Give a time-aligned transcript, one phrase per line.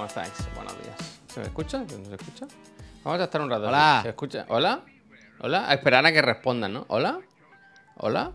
[0.00, 0.32] ¿Cómo estáis?
[0.54, 1.20] Buenos días.
[1.26, 1.80] ¿Se me escucha?
[1.80, 2.46] ¿No se escucha?
[3.04, 3.68] Vamos a estar un rato.
[3.68, 3.96] Hola.
[3.98, 4.02] aquí.
[4.04, 4.46] ¿Se escucha?
[4.48, 4.80] ¿Hola?
[5.40, 5.68] ¿Hola?
[5.68, 6.86] A esperar a que respondan, ¿no?
[6.88, 7.20] ¿Hola?
[7.98, 8.32] ¿Hola?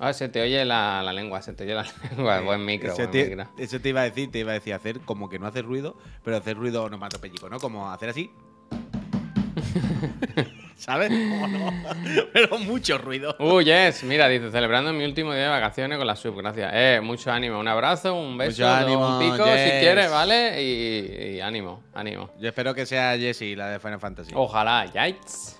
[0.00, 2.40] Ah, se te oye la, la lengua, se te oye la lengua.
[2.40, 3.48] Buen micro, Eso buen te, micro.
[3.56, 5.96] eso te iba a decir, te iba a decir hacer como que no hace ruido,
[6.24, 7.60] pero hacer ruido onomatopéyico, ¿no?
[7.60, 8.28] Como hacer así.
[10.84, 11.10] ¿Sabes?
[11.52, 11.72] No.
[12.32, 13.36] Pero mucho ruido.
[13.38, 16.70] Uh, yes, mira, dice, celebrando mi último día de vacaciones con la sub, gracias.
[16.74, 20.62] Eh, mucho ánimo, un abrazo, un beso, Mucho ánimo, un pico si quieres, ¿vale?
[20.62, 22.30] Y, y ánimo, ánimo.
[22.38, 24.32] Yo espero que sea Jessie, la de Final Fantasy.
[24.34, 25.56] Ojalá, yikes.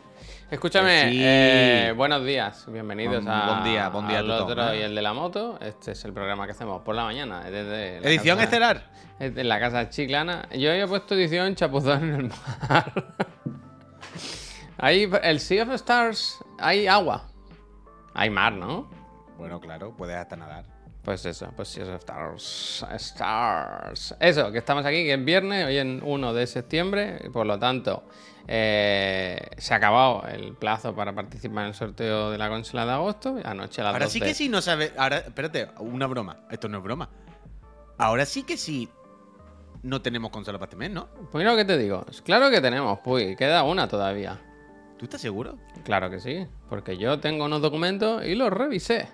[0.51, 1.19] Escúchame, Que sí.
[1.23, 4.79] eh, buenos días, bienvenidos a buen día, buen día a al tutón, otro ¿eh?
[4.81, 5.59] y el de la moto.
[5.63, 8.91] Este es el programa que hacemos por la mañana, desde la Edición casa- estelar.
[9.19, 10.49] En la casa chiclana.
[10.55, 12.93] Yo había puesto edición chapuzón en el mar.
[14.83, 17.29] Ahí, el Sea of Stars, hay agua.
[18.15, 18.91] Hay mar, ¿no?
[19.39, 20.65] Bueno, claro, puedes hasta nadar.
[21.05, 22.85] Pues eso, pues Sea of Stars.
[22.97, 24.17] Stars.
[24.19, 27.61] Eso, que estamos aquí, que es viernes, hoy en 1 de septiembre, y por lo
[27.61, 28.03] tanto,
[28.49, 32.91] eh, se ha acabado el plazo para participar en el sorteo de la consola de
[32.91, 33.37] agosto.
[33.45, 34.29] Anoche a las Ahora sí 12.
[34.29, 34.93] que sí no sabes.
[34.99, 36.41] Ahora, espérate, una broma.
[36.51, 37.09] Esto no es broma.
[37.99, 38.89] Ahora sí que sí
[39.85, 41.07] no tenemos consola para este mes, ¿no?
[41.07, 42.05] Pues mira lo que te digo.
[42.25, 44.41] Claro que tenemos, pues, queda una todavía.
[45.03, 45.59] ¿Tú estás seguro?
[45.83, 49.09] Claro que sí, porque yo tengo unos documentos y los revisé.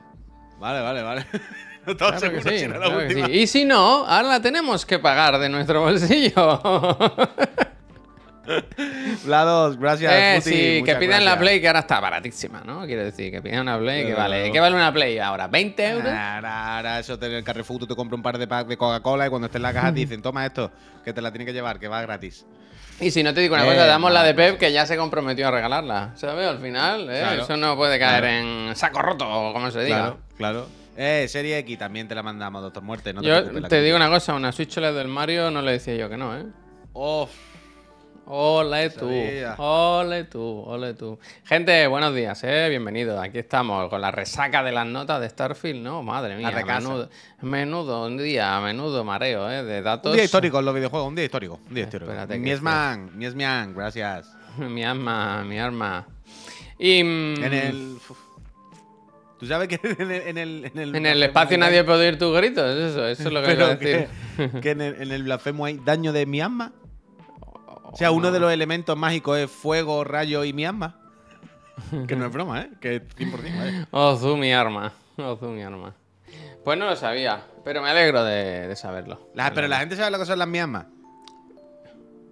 [0.60, 1.24] Vale, vale, vale.
[1.86, 3.26] No estaba Claro que seguro sí, si era la claro que última.
[3.28, 3.32] sí.
[3.32, 6.60] Y si no, ahora la tenemos que pagar de nuestro bolsillo.
[9.24, 10.12] Vlados, gracias.
[10.12, 11.38] eh, sí, que pidan la.
[11.38, 12.84] Play, que ahora está baratísima, ¿no?
[12.84, 14.52] Quiero decir, que pidan una Play, que vale.
[14.52, 15.48] ¿Qué vale una Play ahora?
[15.50, 16.12] ¿20 euros?
[16.12, 19.26] Ahora, ahora eso te, el Carrefour tú te compras un par de packs de Coca-Cola
[19.26, 20.70] y cuando estés en la caja te dicen, toma esto,
[21.04, 22.44] que te la tienen que llevar, que va gratis.
[23.00, 24.34] Y si no te digo una Eh, cosa, damos la de.
[24.34, 26.12] Pep que ya se comprometió a regalarla.
[26.16, 26.46] ¿Sabes?
[26.48, 27.20] Al final, ¿eh?
[27.20, 27.42] Claro.
[27.44, 28.68] eso no puede caer Claro.
[28.68, 29.98] en saco roto, o como se diga.
[29.98, 30.66] Claro, claro.
[30.96, 33.12] Eh, Serie X también te la mandamos, Doctor Muerte.
[33.14, 35.94] No te yo te digo una cosa, una Switch OLED del Mario no le decía
[35.94, 36.44] yo que no, ¿eh?
[36.92, 37.28] Oh,
[38.30, 39.08] Ole tú,
[39.56, 41.18] ole tú, ole tú.
[41.46, 42.66] Gente, buenos días, ¿eh?
[42.68, 43.18] Bienvenidos.
[43.18, 46.02] Aquí estamos con la resaca de las notas de Starfield, ¿no?
[46.02, 47.08] Madre mía, menudo,
[47.40, 49.64] menudo, un día, menudo mareo, ¿eh?
[49.64, 50.10] De datos.
[50.10, 51.58] un día histórico en los videojuegos, un día histórico.
[51.68, 52.12] Un día histórico.
[52.38, 54.30] Miesman, Miesman, gracias.
[54.58, 56.06] mi arma, mi arma.
[56.78, 57.02] Y...
[57.02, 57.96] mm, En el.
[59.40, 60.20] Tú sabes que en el.
[60.26, 63.32] En el, en el, en el espacio nadie puede oír tus gritos, eso, eso es
[63.32, 64.08] lo que quiero decir.
[64.36, 66.72] que, que en, el, en el blasfemo hay daño de mi alma.
[67.92, 71.00] O sea, uno de los elementos mágicos es fuego, rayo y mi alma.
[72.06, 72.70] Que no es broma, ¿eh?
[72.80, 73.56] Que es 100%.
[73.56, 73.86] ¿vale?
[73.90, 74.92] Ozu, mi arma.
[75.16, 75.94] Ozu, mi arma.
[76.64, 79.30] Pues no lo sabía, pero me alegro de, de saberlo.
[79.34, 80.86] La- pero la gente sabe lo que son las miasmas.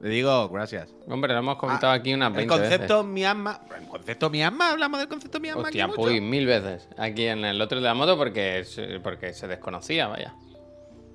[0.03, 0.95] Le digo, gracias.
[1.09, 3.61] Hombre, lo hemos comentado aquí unas 20 El concepto miasma.
[3.81, 4.71] ¿El concepto miasma?
[4.73, 5.63] ¿Hablamos del concepto miasma?
[5.69, 6.01] aquí Hostia, mucho?
[6.03, 6.87] pues mil veces.
[6.99, 10.35] Aquí en el otro de la moto porque, se- porque se desconocía, vaya.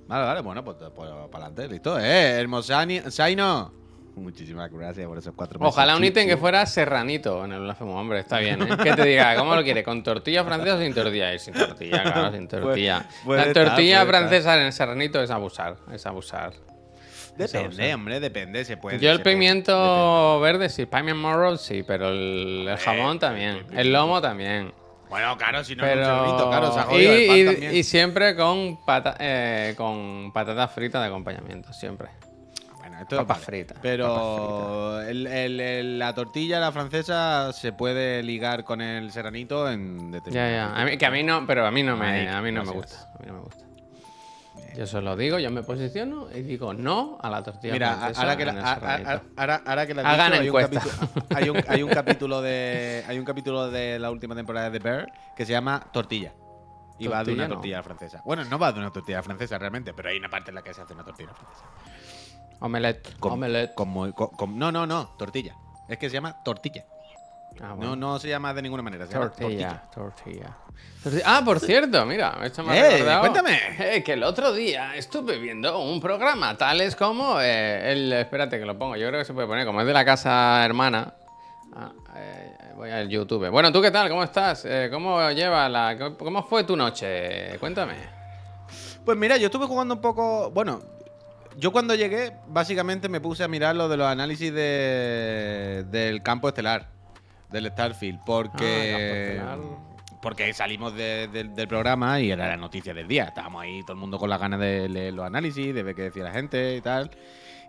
[0.07, 1.99] Vale, vale, bueno, pues, pues para adelante, listo.
[1.99, 3.71] Eh, Hermosani, Saino.
[4.15, 5.73] Muchísimas gracias por esos cuatro meses.
[5.73, 8.67] Ojalá un ítem que fuera serranito en el blasfemo, hombre, está bien, ¿eh?
[8.83, 9.83] Que te diga, ¿cómo lo quiere?
[9.83, 11.33] ¿Con tortilla francesa o sin tortilla?
[11.33, 13.05] Y sin tortilla, claro, sin tortilla.
[13.27, 14.07] la tortilla estar.
[14.07, 16.53] francesa en el serranito es abusar, es abusar.
[17.37, 18.65] Depende, hombre, depende.
[18.65, 18.99] Se puede.
[18.99, 23.93] Yo el pimiento verde sí, pimiento morro sí, pero el, el jamón Eh, también, el
[23.93, 24.73] lomo también.
[25.09, 26.01] Bueno, claro, si no Pero...
[26.01, 27.75] es un chorrito, claro, se ha y, jodido el pan y- también.
[27.75, 32.09] y siempre con, pata- eh, con patatas fritas de acompañamiento, siempre.
[33.01, 33.45] Esto papas vale.
[33.45, 39.69] fritas, Pero el- el- el- la tortilla, la francesa, se puede ligar con el serranito
[39.69, 40.65] en Ya, determinados ya.
[40.67, 40.79] sitios.
[40.81, 42.71] A mí, que a mí no, pero a mí no me, a mí no me
[42.71, 43.11] gusta.
[43.15, 43.65] A mí no me gusta.
[44.77, 48.37] Yo solo digo, yo me posiciono y digo no a la tortilla Mira, francesa ahora
[48.37, 50.93] que, la, a- a- ahora, que la Hagan dicho, hay un, capítulo,
[51.35, 55.11] hay, un, hay un capítulo de hay un capítulo de la última temporada de Bear
[55.35, 56.33] que se llama Tortilla.
[56.99, 57.55] Y va de una no.
[57.55, 58.21] tortilla francesa.
[58.23, 60.71] Bueno, no va de una tortilla francesa realmente, pero hay una parte en la que
[60.73, 61.65] se hace una tortilla francesa.
[62.61, 63.17] Omelette.
[63.19, 63.73] Con- Omelette.
[63.75, 65.55] con con- no, no, no, tortilla.
[65.89, 66.85] Es que se llama tortilla.
[67.59, 67.95] Ah, No, bueno.
[67.97, 69.81] no se llama de ninguna manera, se llama tortilla.
[69.91, 70.57] Tortilla, tortilla.
[71.03, 71.23] Tortilla.
[71.25, 73.59] Ah, por cierto, mira, esto me ha Eh, cuéntame.
[73.77, 78.13] eh, que el otro día estuve viendo un programa, tales como eh, el.
[78.13, 80.63] Espérate que lo pongo, yo creo que se puede poner, como es de la casa
[80.63, 81.13] hermana.
[81.75, 83.49] Ah, eh, voy al YouTube.
[83.49, 84.07] Bueno, ¿tú qué tal?
[84.09, 84.63] ¿Cómo estás?
[84.65, 85.97] Eh, ¿Cómo lleva la.
[86.17, 87.57] ¿Cómo fue tu noche?
[87.59, 87.95] Cuéntame.
[89.03, 90.51] Pues mira, yo estuve jugando un poco.
[90.51, 90.81] Bueno,
[91.57, 96.47] yo cuando llegué, básicamente me puse a mirar lo de los análisis de, del campo
[96.47, 96.89] estelar,
[97.49, 99.39] del Starfield, porque.
[99.43, 99.57] Ah,
[100.21, 103.23] porque salimos de- de- del programa y era la noticia del día.
[103.25, 106.03] Estábamos ahí todo el mundo con las ganas de leer los análisis, de ver qué
[106.03, 107.09] decía la gente y tal.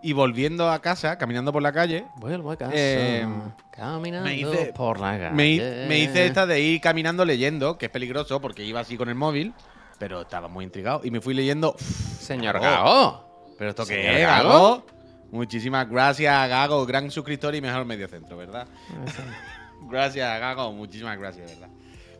[0.03, 2.73] Y volviendo a casa, caminando por la calle, Vuelvo a casa.
[2.77, 3.27] Eh,
[3.71, 5.35] caminando me hice- por la calle.
[5.35, 9.15] me hice esta de ir caminando leyendo, que es peligroso porque iba así con el
[9.15, 9.55] móvil,
[9.99, 11.01] pero estaba muy intrigado.
[11.05, 11.75] Y me fui leyendo.
[11.79, 12.61] Señor Oh.
[12.61, 13.32] Gao.
[13.59, 14.49] ¿Pero esto qué es, Gago?
[14.49, 14.87] Gago?
[15.31, 18.67] Muchísimas gracias, Gago, gran suscriptor y mejor mediocentro, ¿verdad?
[19.91, 21.69] Gracias, Gago, muchísimas gracias, ¿verdad?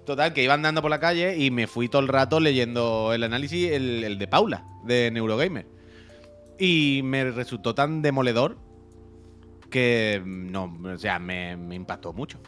[0.05, 3.23] Total, que iba andando por la calle y me fui todo el rato leyendo el
[3.23, 5.67] análisis, el, el de Paula, de Neurogamer.
[6.59, 8.59] Y me resultó tan demoledor
[9.71, 12.41] que no, o sea, me, me impactó mucho.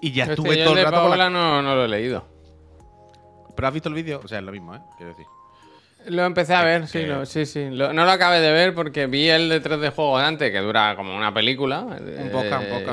[0.00, 1.30] Y ya Este, estuve yo todo el el de rato por la...
[1.30, 2.28] No, no lo he leído.
[3.56, 4.80] Pero has visto el vídeo, o sea, es lo mismo, ¿eh?
[4.96, 5.26] Quiero decir.
[6.08, 7.68] Lo empecé a ver, sí, que- lo- sí, sí.
[7.70, 10.58] Lo- no lo acabé de ver porque vi el de 3D juegos de antes, que
[10.58, 11.80] dura como una película.
[11.80, 12.92] Un poca, un poca.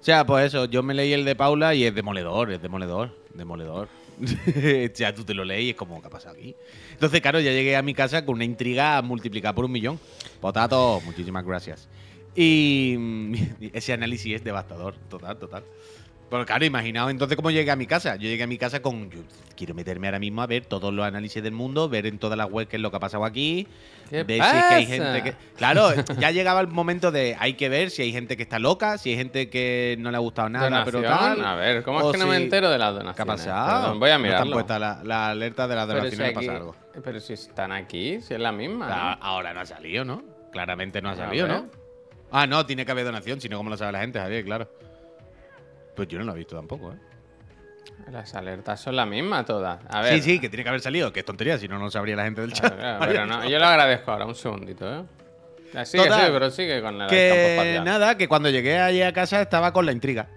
[0.00, 3.10] O sea, pues eso, yo me leí el de Paula y es demoledor, es demoledor,
[3.34, 3.88] demoledor.
[4.94, 6.54] sea, tú te lo lees y es como, ¿qué ha pasado aquí?
[6.92, 9.98] Entonces, claro, ya llegué a mi casa con una intriga multiplicada por un millón.
[10.40, 11.88] Potato, muchísimas gracias.
[12.34, 13.34] Y mm,
[13.72, 15.64] ese análisis es devastador, total, total.
[16.28, 18.16] Pero claro, imaginaos entonces cómo llegué a mi casa.
[18.16, 19.08] Yo llegué a mi casa con.
[19.10, 19.20] Yo
[19.56, 22.50] quiero meterme ahora mismo a ver todos los análisis del mundo, ver en todas las
[22.50, 23.68] webs qué es lo que ha pasado aquí.
[24.10, 25.34] ¿Qué ver si es que hay gente que.
[25.56, 27.36] Claro, ya llegaba el momento de.
[27.38, 30.16] Hay que ver si hay gente que está loca, si hay gente que no le
[30.16, 31.44] ha gustado nada, pero Donación, tal.
[31.46, 33.14] a ver, ¿cómo es que no me entero de las donaciones?
[33.16, 33.80] ¿Qué ha pasado?
[33.82, 34.52] Perdón, voy a No mirarlo.
[34.52, 36.76] puesto la, la alerta de las pero, si donaciones, aquí- pasa algo.
[37.04, 38.88] pero si están aquí, si es la misma.
[38.90, 39.24] Ah, ¿no?
[39.26, 40.24] Ahora no ha salido, ¿no?
[40.50, 41.46] Claramente no ha salido.
[41.46, 41.66] ¿no?
[42.32, 44.44] Ah, no, tiene que haber donación, si no, ¿cómo lo sabe la gente, Javier?
[44.44, 44.68] Claro.
[45.96, 46.96] Pues yo no lo he visto tampoco, ¿eh?
[48.12, 49.80] Las alertas son las mismas todas.
[49.88, 50.14] A ver.
[50.14, 52.24] Sí, sí, que tiene que haber salido, que es tontería, si no, no sabría la
[52.24, 52.76] gente del chat.
[52.76, 55.02] Claro, pero no, yo lo agradezco ahora, un segundito, ¿eh?
[55.74, 59.12] Ah, Sigue, Total, sigue, pero sigue con campo Que nada, que cuando llegué allí a
[59.12, 60.28] casa estaba con la intriga.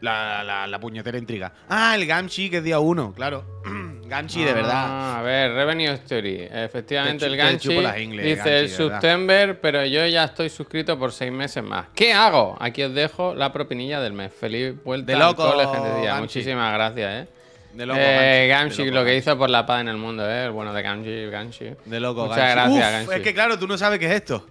[0.00, 1.52] La, la, la puñetera intriga.
[1.68, 3.44] Ah, el Gamshi, que es día uno, claro.
[4.08, 4.84] Gamshi, de verdad.
[4.86, 6.48] Ah, a ver, Revenue Story.
[6.50, 8.68] Efectivamente, Te el Ganchi dice Ganchi, el.
[8.68, 11.86] September, pero yo ya estoy suscrito por seis meses más.
[11.94, 12.56] ¿Qué hago?
[12.60, 14.32] Aquí os dejo la propinilla del mes.
[14.32, 16.14] Feliz vuelta De loco, al cole, gente de día.
[16.16, 17.28] Muchísimas gracias, eh.
[17.74, 20.46] De loco, eh, de loco, lo que hizo por la paz en el mundo, eh.
[20.46, 21.70] El bueno de Gamshi, Gamshi.
[21.84, 23.14] De loco, Muchas gracias, Uf, Gamshi.
[23.14, 24.46] Es que claro, tú no sabes qué es esto.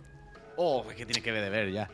[0.58, 1.90] Oh, es que tienes que ver de ver ya.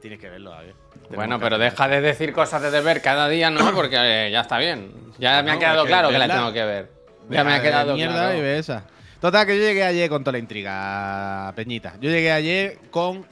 [0.00, 0.74] Tienes que verlo, a ver.
[1.10, 3.72] Bueno, pero deja de decir cosas de deber cada día, ¿no?
[3.74, 4.92] Porque eh, ya está bien.
[5.18, 6.93] Ya me ha quedado claro que la tengo que ver.
[7.30, 8.38] Ya me ha quedado mierda claro.
[8.38, 8.84] y ve esa.
[9.20, 11.94] Total, que yo llegué ayer con toda la intriga, Peñita.
[12.00, 13.26] Yo llegué ayer con.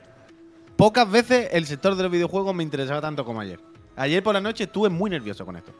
[0.76, 3.60] Pocas veces el sector de los videojuegos me interesaba tanto como ayer.
[3.96, 5.72] Ayer por la noche estuve muy nervioso con esto.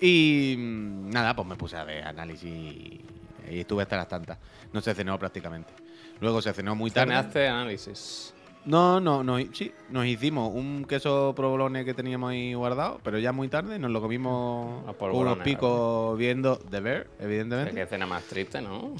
[0.00, 3.00] Y mm, nada, pues me puse a ver análisis y
[3.48, 4.38] estuve hasta las tantas.
[4.72, 5.72] No se cenó prácticamente.
[6.20, 7.12] Luego se cenó muy tarde.
[7.12, 8.32] Cenaste análisis.
[8.64, 13.32] No, no, no, sí, nos hicimos un queso provolone que teníamos ahí guardado, pero ya
[13.32, 17.74] muy tarde nos lo comimos A con polvorone, unos picos viendo The Bear, evidentemente.
[17.74, 18.94] Qué cena más triste, ¿no?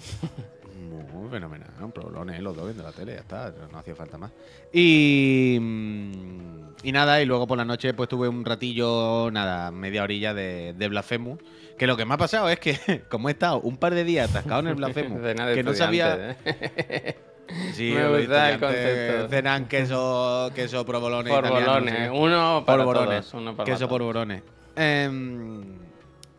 [1.13, 4.33] Muy fenomenal, un provolone, los dos viendo la tele, ya está, no hacía falta más.
[4.73, 10.03] Y, mm, y nada, y luego por la noche pues tuve un ratillo, nada, media
[10.03, 11.39] orilla de, de Blasphemous,
[11.77, 14.31] que lo que me ha pasado es que como he estado un par de días
[14.31, 15.21] atascado en el Blasphemous,
[15.55, 16.37] que no sabía...
[16.45, 17.17] ¿eh?
[17.73, 19.29] Sí, Me gusta el concepto.
[19.29, 21.95] Cenan queso, queso provolone Por italiano, no sé bolones.
[21.95, 22.11] qué.
[22.11, 23.21] Uno para Polvorones.
[23.31, 23.35] todos.
[23.43, 23.89] Uno para queso todos.
[23.91, 24.43] polvorones.
[24.77, 25.63] Em,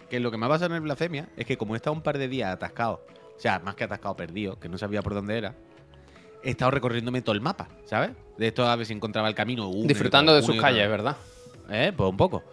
[0.10, 2.02] que lo que me ha pasado en el blasfemia es que como he estado un
[2.02, 3.06] par de días atascado,
[3.36, 5.56] o sea, más que atascado, perdido, que no sabía por dónde era,
[6.44, 8.12] he estado recorriéndome todo el mapa, ¿sabes?
[8.38, 9.68] De esto a ver si encontraba el camino.
[9.70, 11.16] uno Disfrutando otro, de sus calles, ¿verdad?
[11.70, 12.44] Eh, pues un poco.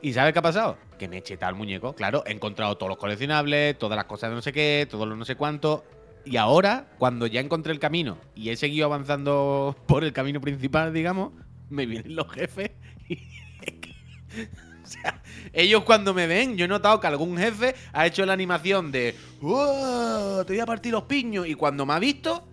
[0.00, 0.76] ¿Y sabes qué ha pasado?
[0.98, 1.92] Que me he chetado el muñeco.
[1.94, 5.18] Claro, he encontrado todos los coleccionables, todas las cosas de no sé qué, todos los
[5.18, 5.84] no sé cuánto.
[6.24, 10.92] Y ahora, cuando ya encontré el camino y he seguido avanzando por el camino principal,
[10.92, 11.32] digamos,
[11.70, 12.70] me vienen los jefes
[13.08, 13.14] y.
[14.84, 15.22] o sea,
[15.52, 19.14] ellos cuando me ven, yo he notado que algún jefe ha hecho la animación de.
[19.40, 20.44] "¡Uah!
[20.46, 21.46] Te voy a partir los piños.
[21.46, 22.46] Y cuando me ha visto,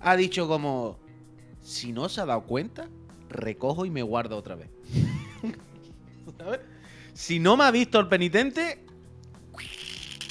[0.00, 0.98] ha dicho como.
[1.62, 2.88] Si no se ha dado cuenta,
[3.28, 4.70] recojo y me guardo otra vez.
[6.38, 6.60] ¿Sabes?
[7.12, 8.84] Si no me ha visto el penitente,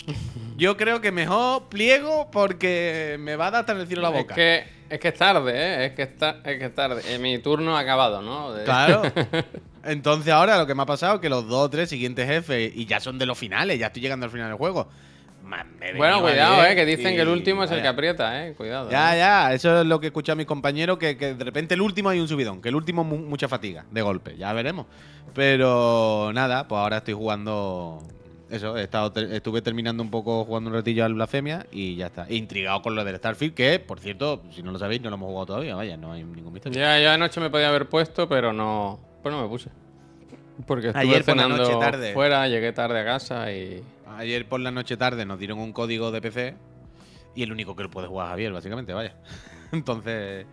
[0.57, 4.09] yo creo que mejor pliego porque me va a dar hasta en el cielo la
[4.09, 4.33] boca.
[4.33, 5.85] Es que, es que es tarde, ¿eh?
[5.87, 7.01] Es que, está, es que es tarde.
[7.07, 8.53] Eh, mi turno ha acabado, ¿no?
[8.53, 9.01] De- Claro.
[9.83, 12.71] Entonces ahora lo que me ha pasado es que los dos o tres siguientes jefes,
[12.75, 14.89] y ya son de los finales, ya estoy llegando al final del juego.
[15.43, 16.75] me Bueno, cuidado, ¿eh?
[16.75, 18.53] Que dicen que el último es el que aprieta, ¿eh?
[18.53, 18.89] Cuidado.
[18.91, 19.19] Ya, ¿eh?
[19.19, 21.81] ya, eso es lo que he escuchado a mis compañeros, que, que de repente el
[21.81, 24.87] último hay un subidón, que el último mu- mucha fatiga de golpe, ya veremos.
[25.33, 28.01] Pero nada, pues ahora estoy jugando.
[28.49, 32.31] Eso, he estado estuve terminando un poco jugando un ratillo al Blasfemia y ya está.
[32.31, 35.27] Intrigado con lo del Starfield, que por cierto, si no lo sabéis, no lo hemos
[35.27, 36.79] jugado todavía, vaya, no hay ningún misterio.
[36.79, 38.99] Ya, yo anoche me podía haber puesto, pero no.
[39.21, 39.69] Pues no me puse.
[40.65, 42.13] Porque estuve Ayer por la cenando noche tarde.
[42.13, 43.83] fuera, llegué tarde a casa y.
[44.17, 46.55] Ayer por la noche tarde nos dieron un código de PC
[47.35, 49.13] y el único que lo puede jugar Javier, básicamente, vaya.
[49.73, 50.45] Entonces,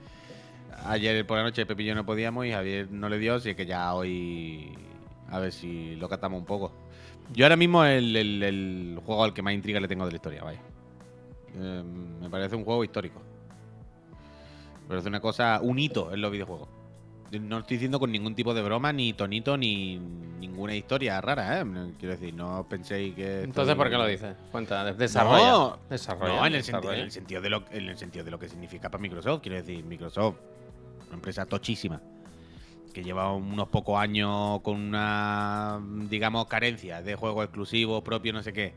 [0.85, 3.55] ayer por la noche Pepi y yo no podíamos y Javier no le dio, así
[3.55, 4.77] que ya hoy
[5.31, 6.73] a ver si lo catamos un poco.
[7.33, 10.17] Yo ahora mismo el, el- el juego al que más intriga le tengo de la
[10.17, 10.61] historia, vaya.
[11.57, 11.83] Eh,
[12.21, 13.21] me parece un juego histórico.
[14.83, 16.69] Me parece una cosa, un hito en los videojuegos.
[17.41, 21.65] No estoy diciendo con ningún tipo de broma, ni tonito, ni ninguna historia rara, ¿eh?
[21.99, 23.43] Quiero decir, no penséis que.
[23.43, 24.37] Entonces, estoy- ¿por qué lo dices?
[24.53, 25.49] Cuenta, desarrolla.
[25.51, 26.35] No, desarrolla.
[26.37, 26.97] no, en el, desarrolla.
[26.99, 29.41] en el sentido de lo, en el sentido de lo que significa para Microsoft.
[29.43, 30.37] Quiero decir, Microsoft,
[31.09, 32.01] una empresa tochísima,
[32.95, 38.55] que lleva unos pocos años con una, digamos, carencia de juegos exclusivos, propios, no sé
[38.55, 38.73] qué,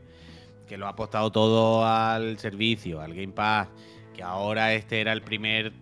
[0.66, 3.68] que lo ha apostado todo al servicio, al Game Pass,
[4.14, 5.72] que ahora este era el primer,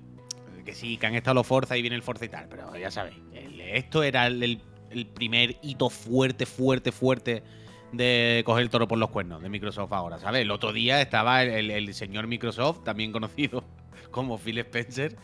[0.64, 2.90] que sí, que han estado los Forza y viene el Forza y tal, pero ya
[2.90, 3.16] sabéis,
[3.58, 4.60] esto era el,
[5.14, 7.42] primer hito fuerte, fuerte, fuerte
[7.92, 10.42] de coger el toro por los cuernos de Microsoft ahora, ¿sabes?
[10.42, 13.64] El otro día estaba el- el señor Microsoft, también conocido
[14.10, 15.16] como Phil Spencer,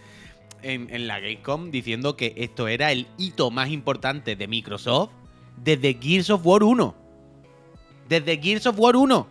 [0.62, 5.10] en, en la Gamescom diciendo que esto era el hito más importante de Microsoft
[5.56, 6.94] desde Gears of War 1.
[8.08, 9.26] Desde Gears of War 1.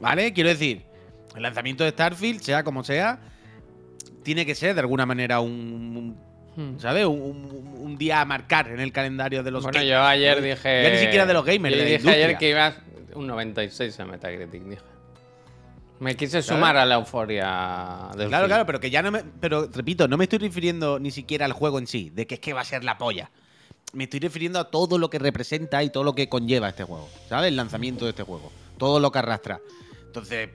[0.00, 0.32] ¿Vale?
[0.32, 0.82] Quiero decir,
[1.36, 3.20] el lanzamiento de Starfield, sea como sea,
[4.22, 6.16] tiene que ser de alguna manera un,
[6.56, 6.60] Hmm.
[6.60, 7.06] un- ¿sabes?
[7.06, 9.90] Un, un- un día a marcar en el calendario de los Bueno, gamers.
[9.90, 10.82] yo ayer dije.
[10.82, 12.74] Ya ni siquiera de los gamers, yo de dije ayer que ibas
[13.14, 14.82] un 96 en Metacritic, dije.
[16.00, 18.48] Me quise sumar a la euforia del Claro, film.
[18.48, 19.22] claro, pero que ya no me.
[19.40, 22.40] Pero repito, no me estoy refiriendo ni siquiera al juego en sí, de que es
[22.40, 23.30] que va a ser la polla.
[23.92, 27.08] Me estoy refiriendo a todo lo que representa y todo lo que conlleva este juego.
[27.28, 27.48] ¿Sabes?
[27.48, 28.50] El lanzamiento de este juego.
[28.78, 29.60] Todo lo que arrastra.
[30.06, 30.48] Entonces,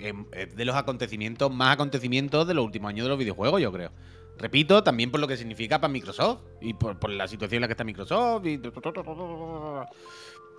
[0.00, 3.70] em, es de los acontecimientos, más acontecimientos de los últimos años de los videojuegos, yo
[3.70, 3.92] creo.
[4.38, 7.68] Repito, también por lo que significa para Microsoft y por, por la situación en la
[7.68, 8.46] que está Microsoft.
[8.46, 8.58] Y...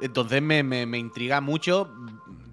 [0.02, 1.90] Entonces me, me- me intriga mucho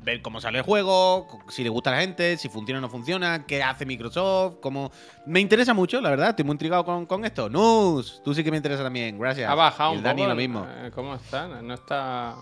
[0.02, 2.88] ver cómo sale el juego, si le gusta a la gente, si funciona o no
[2.88, 4.90] funciona, qué hace Microsoft, cómo...
[5.26, 7.50] Me interesa mucho, la verdad, estoy muy intrigado con, con esto.
[7.50, 9.50] Nus, tú sí que me interesa también, gracias.
[9.50, 10.28] Ha bajado Y el un Dani poco.
[10.30, 10.66] lo mismo.
[10.66, 11.46] eh, ¿Cómo está?
[11.60, 12.36] No está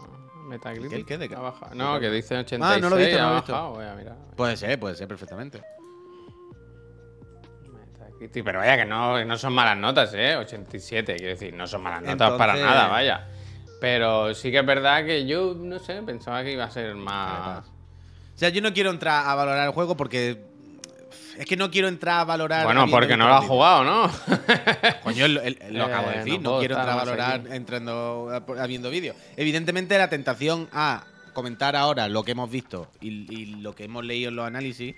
[0.47, 0.91] Metacritic.
[0.91, 1.19] ¿Qué, el qué?
[1.19, 1.35] ¿De qué?
[1.35, 1.75] Ha bajado.
[1.75, 2.61] No, que dice 86.
[2.63, 3.53] Ah, no lo he visto, no lo he visto.
[3.53, 4.17] bajado, voy a mirar.
[4.37, 5.61] Puede ser, puede ser perfectamente.
[7.73, 10.37] Metacritic, Pero vaya, que no, no son malas notas, ¿eh?
[10.37, 13.27] 87, quiero decir, no son malas notas para nada, vaya.
[13.81, 17.67] Pero sí que es verdad que yo, no sé, pensaba que iba a ser más.
[17.67, 20.45] O sea, yo no quiero entrar a valorar el juego porque...
[21.39, 22.65] Es que no quiero entrar a valorar...
[22.65, 24.11] Bueno, porque no lo has jugado, ¿no?
[25.03, 27.49] Coño, lo, lo Eh, acabo de decir, no no, quiero entrar a valorar aquí.
[27.53, 29.15] entrando habiendo vídeo.
[29.37, 31.05] Evidentemente la tentación a
[31.35, 34.95] comentar ahora lo que hemos visto y, y lo que hemos leído en los análisis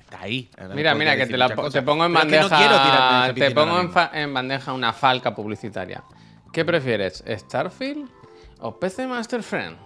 [0.00, 0.48] está ahí.
[0.74, 2.48] Mira, mira, que te, la te pongo en Pero bandeja.
[2.48, 6.02] no esa te pongo en, en bandeja una falca publicitaria.
[6.52, 8.10] ¿Qué prefieres, Starfield
[8.60, 9.76] o PC Master Friend?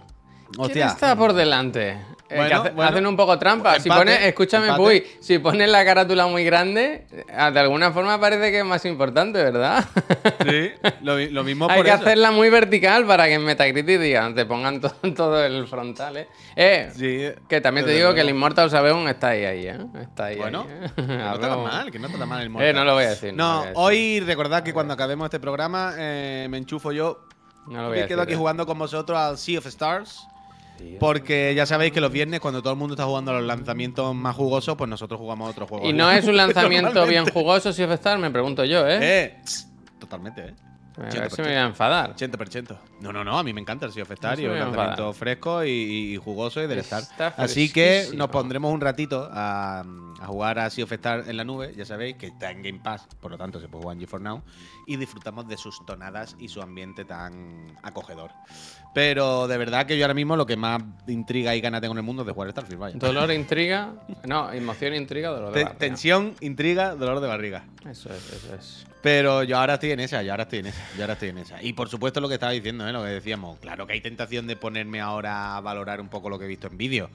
[0.51, 0.85] ¿Quién Hostia.
[0.87, 1.97] está por delante?
[2.29, 2.89] Eh, Bueno, hace- bueno.
[2.91, 3.79] hacen un poco trampa.
[3.79, 4.83] si Empate, pones, escúchame, empate.
[4.83, 8.83] Puy, si pones la carátula muy grande, eh, de alguna forma parece que es más
[8.85, 9.85] importante, ¿verdad?
[10.45, 10.71] Sí,
[11.03, 12.01] lo, lo mismo Hay por que eso.
[12.01, 16.27] hacerla muy vertical para que en Metacritic digan, te pongan todo, todo el frontal, ¿eh?
[16.55, 18.29] Eh, Sí, que también te digo que el.
[18.29, 19.77] Immortal Sabeon está ahí, ahí, ¿eh?
[20.01, 20.35] Está ahí.
[20.37, 20.91] Bueno, ahí, ¿eh?
[20.95, 22.75] que no está tan mal, que no está tan mal el Eh, Mortal.
[22.75, 23.33] no lo voy a decir.
[23.33, 23.73] No, voy a decir.
[23.77, 27.21] hoy recordad que cuando acabemos este programa eh, me enchufo yo
[27.67, 28.37] No lo voy a y quedo decir, aquí eh.
[28.37, 30.27] jugando con vosotros al Sea of Stars.
[30.77, 30.99] Tío.
[30.99, 34.13] Porque ya sabéis que los viernes, cuando todo el mundo está jugando a los lanzamientos
[34.15, 35.89] más jugosos, pues nosotros jugamos a otros juegos.
[35.89, 38.99] Y no es un lanzamiento bien jugoso, si Star, me pregunto yo, ¿eh?
[39.01, 39.37] Eh,
[39.99, 40.53] totalmente, ¿eh?
[40.97, 42.15] a ver si me voy a enfadar.
[42.15, 42.77] 80%.
[43.01, 45.13] No, no, no, a mí me encanta el Sea of Star No y me lanzamiento
[45.13, 45.69] fresco y,
[46.13, 47.33] y jugoso y del Está Star.
[47.37, 49.83] Así que nos pondremos un ratito a,
[50.19, 52.79] a jugar a Sea of Star en la nube, ya sabéis que está en Game
[52.79, 54.43] Pass, por lo tanto se puede jugar en GeForce Now
[54.87, 58.31] y disfrutamos de sus tonadas y su ambiente tan acogedor.
[58.93, 61.99] Pero de verdad que yo ahora mismo lo que más intriga y gana tengo en
[61.99, 62.97] el mundo es de jugar Starfield, vaya.
[62.97, 63.93] Dolor, intriga.
[64.25, 65.77] No, emoción, intriga, dolor de barriga.
[65.77, 67.65] tensión, intriga, dolor de barriga.
[67.85, 68.87] Eso es, eso es.
[69.01, 71.37] Pero yo ahora estoy en esa, yo ahora estoy en esa, yo ahora estoy en
[71.37, 71.61] esa.
[71.61, 72.91] Y por supuesto lo que estaba diciendo, ¿eh?
[72.91, 76.39] lo que decíamos, claro que hay tentación de ponerme ahora a valorar un poco lo
[76.39, 77.09] que he visto en vídeo.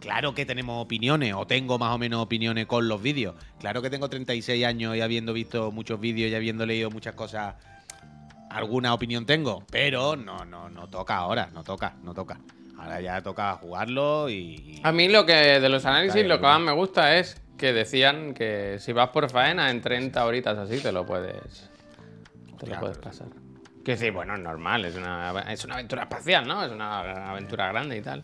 [0.00, 3.34] Claro que tenemos opiniones, o tengo más o menos opiniones con los vídeos.
[3.58, 7.54] Claro que tengo 36 años y habiendo visto muchos vídeos y habiendo leído muchas cosas,
[8.50, 9.64] alguna opinión tengo.
[9.70, 12.38] Pero no, no, no toca ahora, no toca, no toca.
[12.78, 14.80] Ahora ya toca jugarlo y...
[14.82, 18.34] A mí lo que de los análisis, lo que más me gusta es que decían
[18.34, 21.70] que si vas por faena en 30 horitas así te lo puedes.
[22.58, 23.28] Te lo puedes pasar.
[23.84, 26.64] Que sí, bueno, es normal, es una, es una aventura espacial, ¿no?
[26.64, 28.22] Es una aventura grande y tal.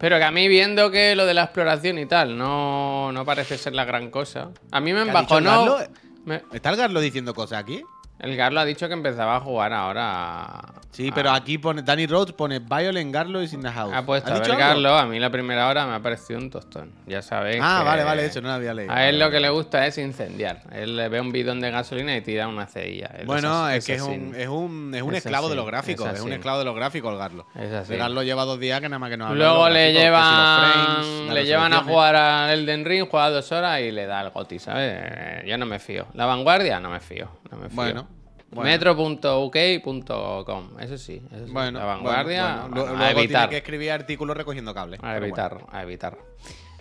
[0.00, 3.58] Pero que a mí viendo que lo de la exploración y tal no, no parece
[3.58, 4.50] ser la gran cosa.
[4.72, 5.74] A mí me ¿Qué ha dicho el embajonó.
[5.76, 5.94] Garlo?
[6.24, 7.82] me- ¿Está el Garlo diciendo cosas aquí?
[8.20, 10.60] El Garlo ha dicho que empezaba a jugar ahora.
[10.90, 13.92] Sí, pero a- aquí pone Danny Rhodes pone Violent Garlo is in the house.
[13.94, 14.56] Ha puesto ¿Has a ver?
[14.58, 14.94] Garlo.
[14.96, 16.92] A mí la primera hora me ha parecido un tostón.
[17.06, 17.60] Ya sabéis.
[17.62, 18.92] Ah, que vale, vale, eso no lo había leído.
[18.92, 20.62] A él lo que le gusta es incendiar.
[20.72, 23.06] Él le ve un bidón de gasolina y tira una cerilla.
[23.18, 26.12] Él Bueno, es que es un, es un, es un Es esclavo de los gráficos.
[26.12, 27.46] es un esclavo de los gráficos el Garlo.
[27.54, 27.92] Es así.
[27.94, 30.72] El Garlo lleva dos días que nada más que no Luego le que si llevan,
[30.72, 34.30] frames, le llevan a jugar al Elden Ring, juega dos horas y le da el
[34.30, 34.92] goti, ¿sabes?
[35.02, 36.06] Eh, Yo no me fío.
[36.14, 37.28] La vanguardia no me fío.
[37.50, 37.76] No me fío.
[37.76, 38.06] Bueno,
[38.50, 38.70] bueno.
[38.70, 41.22] Metro.uk.com, eso sí.
[41.32, 41.52] Eso sí.
[41.52, 42.90] Bueno, la vanguardia, bueno, bueno.
[42.90, 43.40] a Luego evitar.
[43.42, 45.00] tiene que escribir artículos recogiendo cables.
[45.02, 46.18] A evitar, a evitar.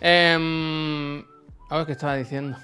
[0.01, 1.19] Em,
[1.69, 2.57] a ver qué estaba diciendo.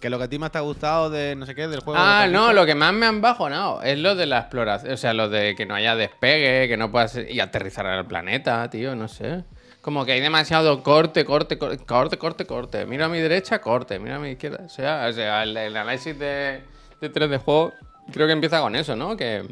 [0.00, 1.98] Que lo que a ti más te ha gustado de no sé qué, del juego.
[2.00, 4.92] Ah, no, lo que más me han bajonado es lo de la exploración.
[4.92, 8.68] O sea, lo de que no haya despegue, que no puedas y aterrizar al planeta,
[8.70, 9.44] tío, no sé.
[9.80, 12.86] Como que hay demasiado corte, corte, corte, corte, corte, corte.
[12.86, 13.98] Mira a mi derecha, corte.
[13.98, 14.64] Mira a mi izquierda.
[14.64, 16.62] O sea, o sea el, el análisis de,
[17.00, 17.72] de 3D juego
[18.10, 19.16] creo que empieza con eso, ¿no?
[19.16, 19.44] Que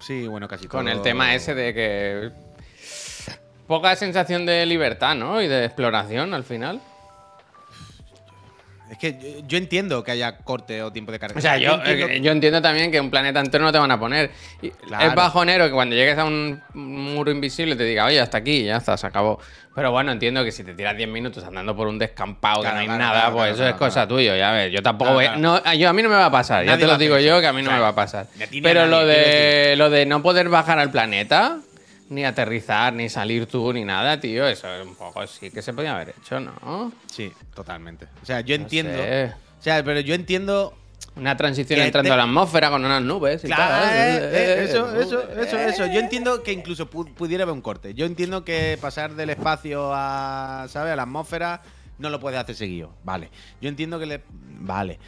[0.00, 0.94] Sí, bueno, casi con todo.
[0.94, 2.30] el tema ese de que
[3.66, 5.42] poca sensación de libertad, ¿no?
[5.42, 6.80] Y de exploración al final.
[8.90, 11.38] Es que yo- yo entiendo que haya corte o tiempo de carga.
[11.38, 13.90] O sea, yo, entiendo- eh, yo entiendo también que un planeta entero no te van
[13.92, 14.30] a poner.
[14.86, 15.08] Claro.
[15.08, 18.78] Es bajonero que cuando llegues a un muro invisible te diga, oye, hasta aquí, ya
[18.78, 19.38] está, se acabó.
[19.72, 22.86] Pero bueno, entiendo que si te tiras 10 minutos andando por un descampado Claro, que
[22.86, 24.72] no hay claro, nada, pues eso es cosa tuya, ya ves.
[24.72, 26.86] Yo tampoco voy- no, yo a mí no me va a pasar, ya Nadie te
[26.88, 28.26] va lo digo yo que a mí no O sea, me va a pasar.
[28.62, 29.12] Pero lo nadie,
[29.70, 31.58] de lo de no poder bajar al planeta,
[32.10, 35.72] ni aterrizar, ni salir tú, ni nada, tío, eso es un poco sí que se
[35.72, 36.92] podía haber hecho, ¿no?
[37.10, 38.06] Sí, totalmente.
[38.22, 38.92] O sea, yo entiendo.
[38.98, 39.32] sé.
[39.58, 40.74] O sea, pero yo entiendo.
[41.16, 43.94] Una transición entrando te- a la atmósfera con unas nubes y Claro, tal.
[43.94, 45.86] eh, eh, Eh, eso, eh, eso, eso, eso.
[45.86, 47.94] Yo entiendo que incluso pu- pudiera haber un corte.
[47.94, 50.92] Yo entiendo que pasar del espacio a, ¿sabes?
[50.92, 51.62] A la atmósfera
[51.98, 52.92] no lo puedes hacer seguido.
[53.04, 53.30] Vale.
[53.60, 54.20] Yo entiendo que le.
[54.60, 54.98] Vale.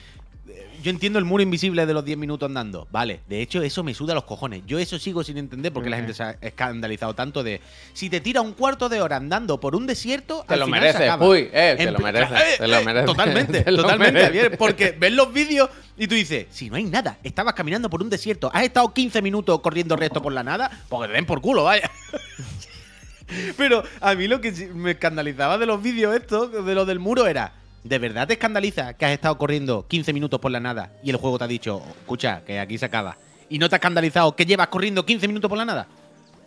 [0.82, 2.88] Yo entiendo el muro invisible de los 10 minutos andando.
[2.90, 3.21] Vale.
[3.28, 4.62] De hecho, eso me suda los cojones.
[4.66, 7.61] Yo eso sigo sin entender porque la gente se ha escandalizado tanto de.
[7.92, 10.44] Si te tira un cuarto de hora andando por un desierto.
[10.47, 11.26] Te al lo final mereces, se acaba.
[11.26, 14.56] Puy, eh, te lo mereces, Eh, te lo eh, mereces, Totalmente, totalmente, mereces.
[14.59, 18.11] Porque ves los vídeos y tú dices, si no hay nada, estabas caminando por un
[18.11, 21.64] desierto, has estado 15 minutos corriendo recto por la nada, porque te den por culo,
[21.64, 21.90] vaya.
[23.56, 27.26] Pero a mí lo que me escandalizaba de los vídeos estos, de lo del muro,
[27.26, 27.52] era,
[27.84, 31.16] ¿de verdad te escandaliza que has estado corriendo 15 minutos por la nada y el
[31.16, 33.16] juego te ha dicho, escucha, que aquí se acaba?
[33.49, 35.86] ¿Y no te ha escandalizado que llevas corriendo 15 minutos por la nada?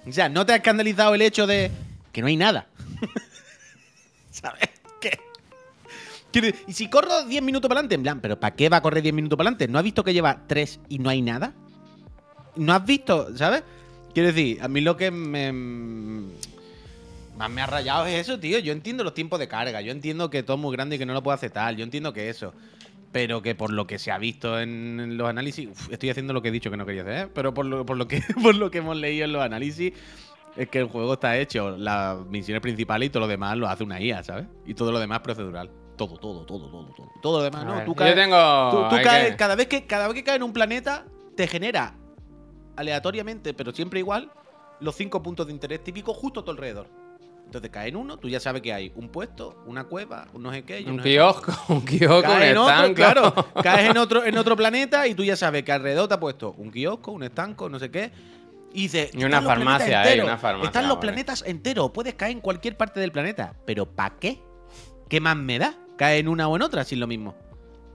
[0.08, 1.72] O sea, ¿no te ha escandalizado el hecho de
[2.12, 2.68] que no hay nada?
[4.32, 4.70] ¿Sabes?
[5.00, 5.20] ¿Qué?
[6.68, 9.02] Y si corro 10 minutos para adelante, en plan, ¿pero para qué va a correr
[9.02, 9.68] 10 minutos para adelante?
[9.68, 11.54] ¿No has visto que lleva 3 y no hay nada?
[12.56, 13.64] ¿No has visto, sabes?
[14.14, 15.52] Quiero decir, a mí lo que me.
[17.38, 18.60] Más me ha rayado es eso, tío.
[18.60, 19.82] Yo entiendo los tiempos de carga.
[19.82, 21.76] Yo entiendo que todo es muy grande y que no lo puedo aceptar.
[21.76, 22.54] Yo entiendo que eso.
[23.12, 25.68] Pero que por lo que se ha visto en los análisis.
[25.70, 27.32] uf, estoy haciendo lo que he dicho que no quería hacer, ¿eh?
[27.34, 29.94] Pero por lo, por, lo que, por lo que hemos leído en los análisis.
[30.56, 33.84] Es que el juego está hecho, las misiones principales y todo lo demás lo hace
[33.84, 34.46] una IA, ¿sabes?
[34.66, 35.70] Y todo lo demás procedural.
[35.98, 37.12] Todo, todo, todo, todo, todo.
[37.22, 37.76] Todo lo demás, ¿no?
[37.76, 40.16] ver, Tú yo caes, tengo- tú- tú hay caes- que- cada, vez que, cada vez
[40.16, 41.96] que caes en un planeta, te genera
[42.78, 44.32] aleatoriamente, pero siempre igual,
[44.80, 46.88] los cinco puntos de interés típicos justo a tu alrededor.
[47.46, 50.52] Entonces cae en uno, tú ya sabes que hay un puesto, una cueva, un no
[50.52, 50.84] sé qué.
[50.88, 52.96] Un kiosco, un kiosco, un en otro, estanco.
[52.96, 56.20] claro, caes en otro, en otro planeta y tú ya sabes que alrededor te ha
[56.20, 58.12] puesto un kiosco, un estanco, no sé qué.
[58.74, 61.08] Y dices, Y una "Están los planetas farmacia, hay una farmacia, Están los vale.
[61.08, 63.54] planetas enteros, puedes caer en cualquier parte del planeta.
[63.66, 64.42] Pero ¿para qué?
[65.08, 65.76] ¿Qué más me da?
[65.98, 67.36] Cae en una o en otra si es lo mismo.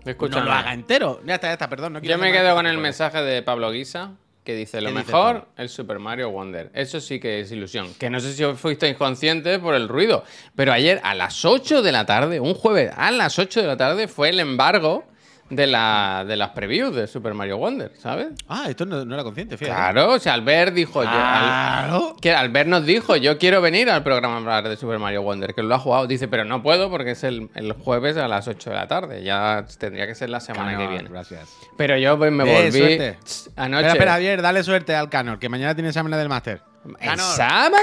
[0.06, 0.40] Escúchame.
[0.40, 1.20] No lo haga entero.
[1.26, 1.92] Ya está, ya está, perdón.
[1.92, 4.12] No quiero Yo me quedo con el mensaje de Pablo Guisa
[4.44, 6.70] que dice lo ¿Qué dice mejor el Super Mario Wonder.
[6.74, 7.92] Eso sí que es ilusión.
[7.98, 10.24] Que no sé si os fuisteis conscientes por el ruido,
[10.54, 13.76] pero ayer a las 8 de la tarde, un jueves a las 8 de la
[13.76, 15.04] tarde fue el embargo
[15.50, 18.28] de, la, de las previews de Super Mario Wonder, ¿sabes?
[18.48, 19.76] Ah, esto no, no era consciente, fíjate.
[19.76, 22.16] Claro, o sea, Albert dijo, yo- al- Claro.
[22.20, 25.52] que Albert nos dijo, yo quiero venir al programa a hablar de Super Mario Wonder,
[25.54, 26.06] que lo ha jugado.
[26.06, 29.22] Dice, pero no puedo porque es el, el jueves a las 8 de la tarde.
[29.24, 31.08] Ya tendría que ser la semana Canor, que viene.
[31.08, 31.48] Gracias.
[31.76, 33.18] Pero yo pues, me Eh, volví suerte.
[33.56, 33.80] anoche.
[33.86, 36.62] Espera, espera, Javier, dale suerte al Canor, que mañana tiene exámenes del máster.
[36.86, 37.76] ¿En Canor, sábado?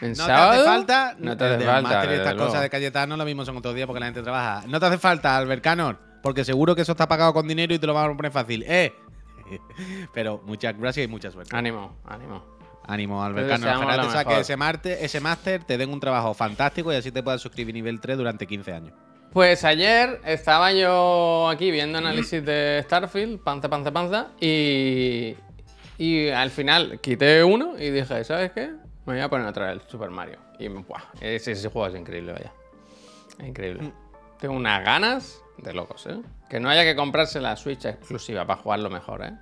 [0.00, 0.50] ¿En no te sábado?
[0.52, 1.16] hace falta.
[1.18, 1.88] No te hace el del falta.
[1.88, 4.22] máster y desde estas cosas de Cayetano lo mismo son otros días porque la gente
[4.22, 4.62] trabaja.
[4.66, 7.78] No te hace falta, Albert Canor, porque seguro que eso está pagado con dinero y
[7.78, 8.64] te lo van a poner fácil.
[8.66, 8.92] ¡Eh!
[10.12, 11.56] Pero muchas gracias y mucha suerte.
[11.56, 12.42] Ánimo, ánimo.
[12.86, 14.40] Ánimo, deseamos Ojalá te mejor.
[14.40, 18.00] ese, marte- ese máster, te den un trabajo fantástico y así te puedas suscribir nivel
[18.00, 18.94] 3 durante 15 años.
[19.30, 25.34] Pues ayer estaba yo aquí viendo análisis de Starfield, panza, panza, panza, y,
[25.98, 28.68] y al final quité uno y dije, ¿sabes qué?
[29.04, 30.38] Me voy a poner otra vez el Super Mario.
[30.58, 32.52] Y buah, ese, ese juego es increíble, vaya.
[33.38, 33.92] Es increíble.
[34.40, 36.20] Tengo unas ganas de locos, ¿eh?
[36.48, 39.32] Que no haya que comprarse la Switch exclusiva para jugarlo mejor, ¿eh?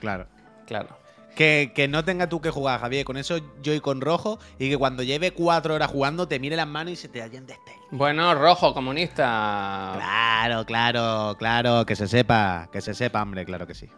[0.00, 0.26] Claro.
[0.66, 0.98] Claro.
[1.34, 4.78] Que, que no tenga tú que jugar, Javier, con eso Joy con rojo y que
[4.78, 7.76] cuando lleve cuatro horas jugando te mire las manos y se te hayan destello.
[7.90, 9.92] Bueno, rojo, comunista.
[9.94, 13.88] Claro, claro, claro, que se sepa, que se sepa, hombre, claro que sí.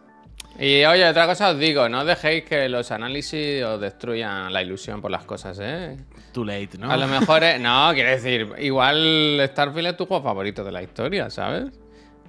[0.58, 5.00] Y oye, otra cosa os digo, no dejéis que los análisis os destruyan la ilusión
[5.00, 5.96] por las cosas, ¿eh?
[6.32, 6.90] Too late, ¿no?
[6.90, 7.60] A lo mejor es...
[7.60, 11.66] No, quiero decir, igual Starfield es tu juego favorito de la historia, ¿sabes?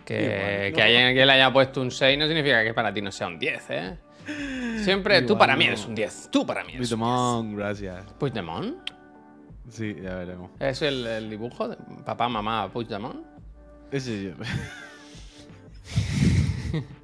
[0.05, 0.83] Que, Igual, que no.
[0.83, 3.39] alguien que le haya puesto un 6 no significa que para ti no sea un
[3.39, 3.97] 10, ¿eh?
[4.83, 6.99] Siempre, tú para mí eres un 10, tú para mí eres un 10.
[6.99, 8.05] Puigdemont, gracias.
[8.19, 8.89] ¿Puigdemont?
[9.69, 10.51] Sí, ya veremos.
[10.59, 13.25] ¿Es el, el dibujo de papá, mamá, Puigdemont?
[13.91, 14.31] Ese yo.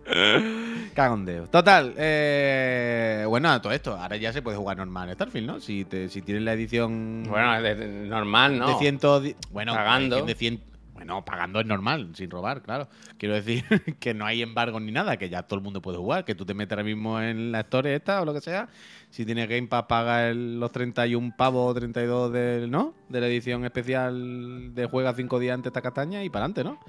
[0.95, 1.47] Cagondeo.
[1.47, 5.59] Total, eh, bueno, todo esto, ahora ya se puede jugar normal en Starfield, ¿no?
[5.59, 8.69] Si, te, si tienes la edición Bueno, de- de- normal, ¿no?
[8.69, 9.35] de 110.
[9.51, 10.15] Bueno, Pagando.
[10.15, 12.87] la edición de 100 bueno, pagando es normal, sin robar, claro.
[13.17, 13.65] Quiero decir
[13.99, 16.45] que no hay embargo ni nada, que ya todo el mundo puede jugar, que tú
[16.45, 18.69] te metes ahora mismo en la Store esta o lo que sea.
[19.09, 22.93] Si tienes Game Pass, paga el- los 31 pavos o 32 del, ¿no?
[23.09, 26.79] de la edición especial de Juega 5 días antes esta castaña y para adelante, ¿no?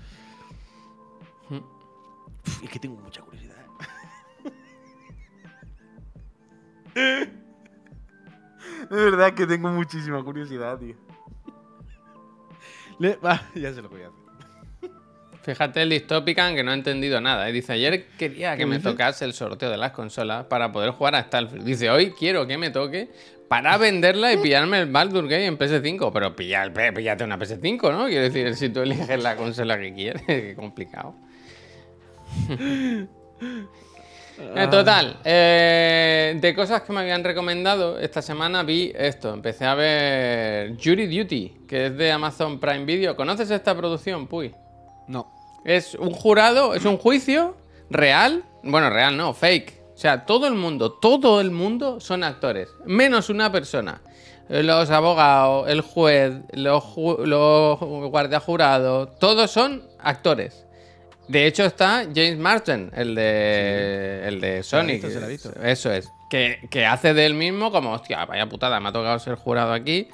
[1.51, 1.57] Mm.
[1.57, 3.23] Uf, Es que tengo mucha
[8.91, 10.95] De verdad que tengo muchísima curiosidad, tío.
[12.99, 14.17] Le- va, ya se lo voy a hacer.
[15.43, 17.49] Fíjate el Dystopican que no ha entendido nada.
[17.49, 17.53] ¿eh?
[17.53, 18.89] Dice, ayer quería que ¿Qué me dice?
[18.91, 21.63] tocase el sorteo de las consolas para poder jugar a Starfield.
[21.65, 23.13] Dice, hoy quiero que me toque
[23.49, 26.11] para venderla y pillarme el Baldur Gate en PS5.
[26.13, 28.07] Pero pillar, pe- píllate una PS5, ¿no?
[28.07, 31.15] Quiero decir, si tú eliges la consola que quieres, qué complicado.
[34.39, 39.33] En total, eh, de cosas que me habían recomendado, esta semana vi esto.
[39.33, 43.17] Empecé a ver Jury Duty, que es de Amazon Prime Video.
[43.17, 44.55] ¿Conoces esta producción, Puy?
[45.09, 45.33] No.
[45.65, 47.57] Es un jurado, es un juicio
[47.89, 48.45] real.
[48.63, 49.81] Bueno, real no, fake.
[49.95, 52.69] O sea, todo el mundo, todo el mundo son actores.
[52.85, 54.03] Menos una persona.
[54.49, 57.79] Los abogados, el juez, los, ju- los
[58.11, 60.66] guardias jurados, todos son actores.
[61.29, 64.95] De hecho está James Marsden, el de, el de Se la ha Sonic.
[65.03, 65.53] visto, se la ha visto.
[65.63, 66.09] Eso es.
[66.31, 69.73] Que, que hace de él mismo como, hostia, vaya putada, me ha tocado ser jurado
[69.73, 70.09] aquí.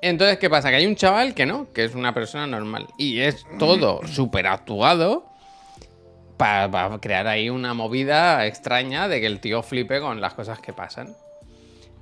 [0.00, 0.70] Entonces, ¿qué pasa?
[0.70, 2.86] Que hay un chaval que no, que es una persona normal.
[2.96, 5.24] Y es todo súper actuado
[6.36, 10.72] para crear ahí una movida extraña de que el tío flipe con las cosas que
[10.72, 11.16] pasan.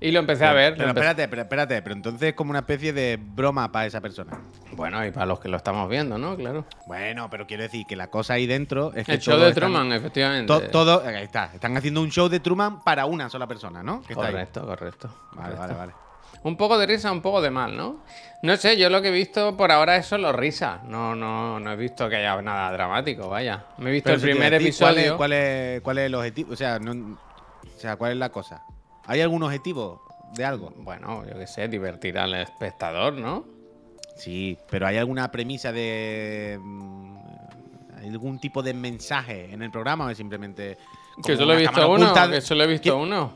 [0.00, 0.74] Y lo empecé a ver.
[0.76, 4.38] Pero espérate, pero espérate, pero entonces es como una especie de broma para esa persona.
[4.72, 6.36] Bueno, y para los que lo estamos viendo, ¿no?
[6.36, 6.66] Claro.
[6.86, 9.70] Bueno, pero quiero decir que la cosa ahí dentro es que El show de están-
[9.72, 10.46] Truman, efectivamente.
[10.52, 14.02] to- todo, ahí está, están haciendo un show de Truman para una sola persona, ¿no?
[14.02, 14.32] Que está ahí.
[14.32, 15.08] Correcto, correcto.
[15.32, 15.60] Vale, correcto.
[15.62, 15.92] vale, vale.
[16.42, 18.04] Un poco de risa, un poco de mal, ¿no?
[18.42, 20.80] No sé, yo lo que he visto por ahora es solo risa.
[20.86, 23.64] No, no, no he visto que haya nada dramático, vaya.
[23.78, 25.16] Me he visto Pero el si primer decís, ¿cuál es- episodio.
[25.16, 26.52] ¿cuál es, cuál, es, el objetivo?
[26.52, 27.16] O sea, no-
[27.74, 28.62] o sea, ¿cuál es la cosa?
[29.06, 30.02] ¿Hay algún objetivo
[30.34, 30.72] de algo?
[30.76, 33.44] Bueno, yo qué sé, divertir al espectador, ¿no?
[34.16, 36.58] Sí, pero ¿hay alguna premisa de.
[36.60, 37.16] mm,
[37.98, 40.76] ¿Hay algún tipo de mensaje en el programa o es simplemente.
[41.24, 42.30] Que solo he visto uno, oculta?
[42.30, 42.92] que solo he visto ¿Qué?
[42.92, 43.32] uno.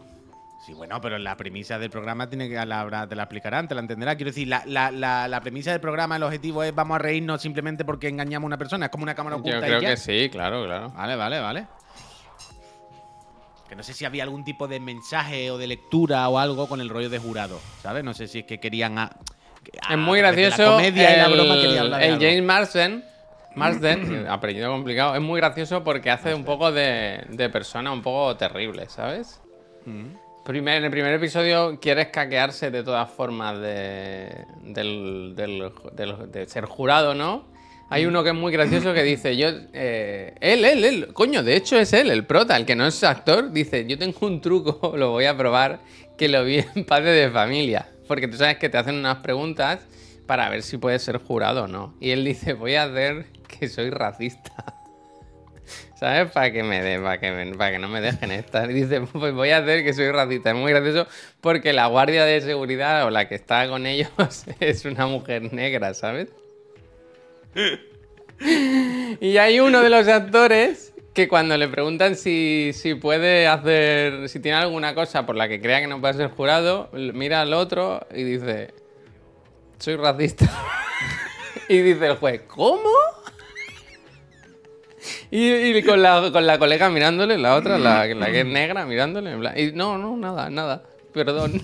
[0.64, 3.80] Sí, bueno, pero la premisa del programa tiene que la, te la explicarán, te la
[3.80, 4.14] entenderá.
[4.16, 7.40] Quiero decir, la, la- la- la premisa del programa, el objetivo es vamos a reírnos
[7.40, 8.86] simplemente porque engañamos a una persona.
[8.86, 9.88] Es como una cámara oculta Yo y creo ya.
[9.90, 10.90] que sí, claro, claro.
[10.90, 11.66] Vale, vale, vale.
[13.70, 16.80] Que no sé si había algún tipo de mensaje o de lectura o algo con
[16.82, 18.04] el rollo de jurado, ¿sabes?
[18.04, 18.98] No sé si es que querían.
[18.98, 19.16] a-
[19.88, 20.62] Es muy gracioso.
[20.62, 22.14] La comedia y la el, broma el.
[22.18, 23.04] James Marsden,
[23.54, 28.36] Marsden, apellido complicado, es muy gracioso porque hace un poco de, de persona un poco
[28.36, 29.40] terrible, ¿sabes?
[29.86, 30.14] Mm.
[30.44, 36.46] Primer, en el primer episodio quiere escaquearse de todas formas de, del- del- del- de
[36.48, 37.44] ser jurado, ¿no?
[37.90, 41.56] Hay uno que es muy gracioso que dice, yo, eh, él, él, él, coño, de
[41.56, 44.94] hecho es él, el prota, el que no es actor, dice, yo tengo un truco,
[44.96, 45.80] lo voy a probar,
[46.16, 49.80] que lo vi en Padre de Familia, porque tú sabes que te hacen unas preguntas
[50.26, 51.94] para ver si puedes ser jurado o no.
[52.00, 54.52] Y él dice, voy a hacer que soy racista.
[55.98, 56.30] ¿Sabes?
[56.32, 58.70] Para que me de, para que, me- para que no me dejen estar.
[58.70, 60.50] Y dice, pues voy a hacer que soy racista.
[60.50, 61.06] Es muy gracioso
[61.40, 64.08] porque la guardia de seguridad o la que está con ellos
[64.60, 66.28] es una mujer negra, ¿sabes?
[69.20, 74.40] Y hay uno de los actores que cuando le preguntan si, si puede hacer, si
[74.40, 78.06] tiene alguna cosa por la que crea que no puede ser jurado, mira al otro
[78.14, 78.72] y dice,
[79.78, 80.50] soy racista.
[81.68, 82.90] y dice el juez, ¿cómo?
[85.32, 89.72] Y, con, la, con la colega mirándole, la otra, la, que es negra, mirándole, y
[89.72, 90.82] no, no, nada, nada,
[91.12, 91.62] perdón.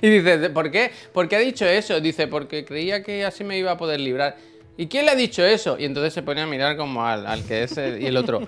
[0.00, 0.90] y dice, ¿por qué?
[1.12, 2.00] ¿Por qué ha dicho eso?
[2.00, 4.36] Dice, porque creía que así me iba a poder librar.
[4.78, 5.76] ¿Y quién le ha dicho eso?
[5.76, 8.46] Y entonces se pone a mirar como al, al que es el, y el otro.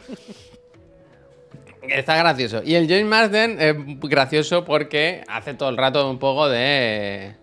[1.82, 2.62] Está gracioso.
[2.64, 3.74] Y el James Marsden es
[4.08, 7.34] gracioso porque hace todo el rato un poco de.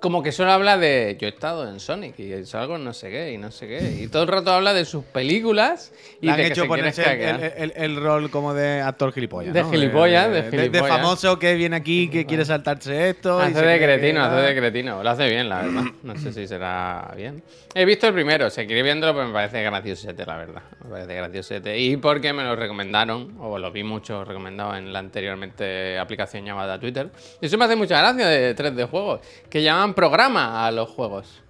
[0.00, 1.16] Como que solo habla de.
[1.20, 4.00] Yo he estado en Sonic y salgo no sé qué y no sé qué.
[4.02, 6.66] Y todo el rato habla de sus películas y Le han de que hecho se
[6.68, 7.52] quiere ponerse el, escaquear.
[7.56, 9.54] el- el- el rol como de actor gilipollas.
[9.54, 9.70] De ¿no?
[9.70, 10.88] gilipollas, de de, gilipollas.
[10.96, 13.38] famoso que viene aquí, que quiere saltarse esto.
[13.40, 15.02] y Hace se de que- cretino, hace de cretino.
[15.02, 15.82] Lo hace bien, la verdad.
[16.02, 17.42] No sé si será bien.
[17.74, 20.62] He visto el primero, seguiré viéndolo, pero me parece graciosete, la verdad.
[20.84, 21.78] Me parece graciosete.
[21.78, 26.78] Y porque me lo recomendaron, o lo vi mucho recomendado en la anteriormente aplicación llamada
[26.80, 27.10] Twitter.
[27.40, 31.42] Y eso me hace mucha gracia de 3D juegos, que llaman programa a los juegos.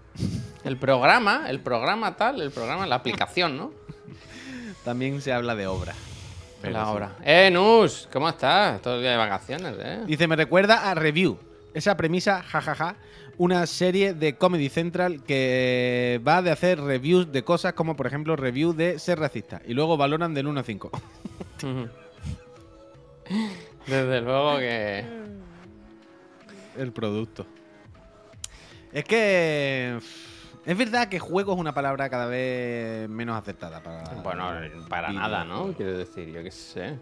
[0.64, 3.72] El programa, el programa tal, el programa, la aplicación, ¿no?
[4.84, 5.94] También se habla de obra.
[6.60, 6.90] Pero la sí.
[6.90, 7.16] obra.
[7.24, 8.82] Eh, Nus, ¿cómo estás?
[8.82, 10.02] Todo el día de vacaciones, ¿eh?
[10.06, 11.38] Dice, me recuerda a Review.
[11.74, 12.96] Esa premisa, jajaja.
[13.36, 18.34] Una serie de Comedy Central que va de hacer reviews de cosas como, por ejemplo,
[18.34, 19.62] review de ser racista.
[19.64, 20.90] Y luego valoran del 1 a 5.
[23.86, 25.04] Desde luego que.
[26.76, 27.46] El producto.
[28.92, 29.98] Es que.
[30.66, 34.02] Es verdad que juego es una palabra cada vez menos acertada para.
[34.22, 34.52] Bueno,
[34.88, 35.72] para nada, ¿no?
[35.72, 36.98] Quiero decir, yo qué sé.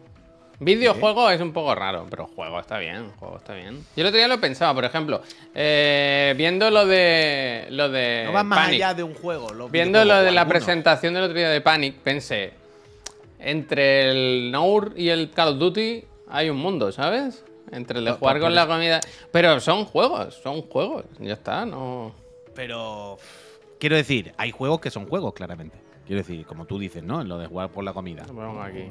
[0.58, 3.84] Videojuego es un poco raro, pero juego está bien, juego está bien.
[3.94, 5.20] Yo el otro día lo pensaba, por ejemplo,
[5.54, 7.66] eh, viendo lo de.
[7.70, 8.22] Lo de.
[8.26, 9.52] No va más Panic, allá de un juego.
[9.52, 12.54] los Viendo lo de la presentación del otro día de Panic, pensé.
[13.38, 17.44] Entre el Nour y el Call of Duty hay un mundo, ¿sabes?
[17.72, 19.00] Entre el de jugar con la comida.
[19.32, 21.04] Pero son juegos, son juegos.
[21.18, 22.14] Ya está, no.
[22.54, 23.18] Pero.
[23.78, 25.76] Quiero decir, hay juegos que son juegos, claramente.
[26.06, 27.20] Quiero decir, como tú dices, ¿no?
[27.20, 28.24] En lo de jugar por la comida.
[28.24, 28.90] Pongo aquí.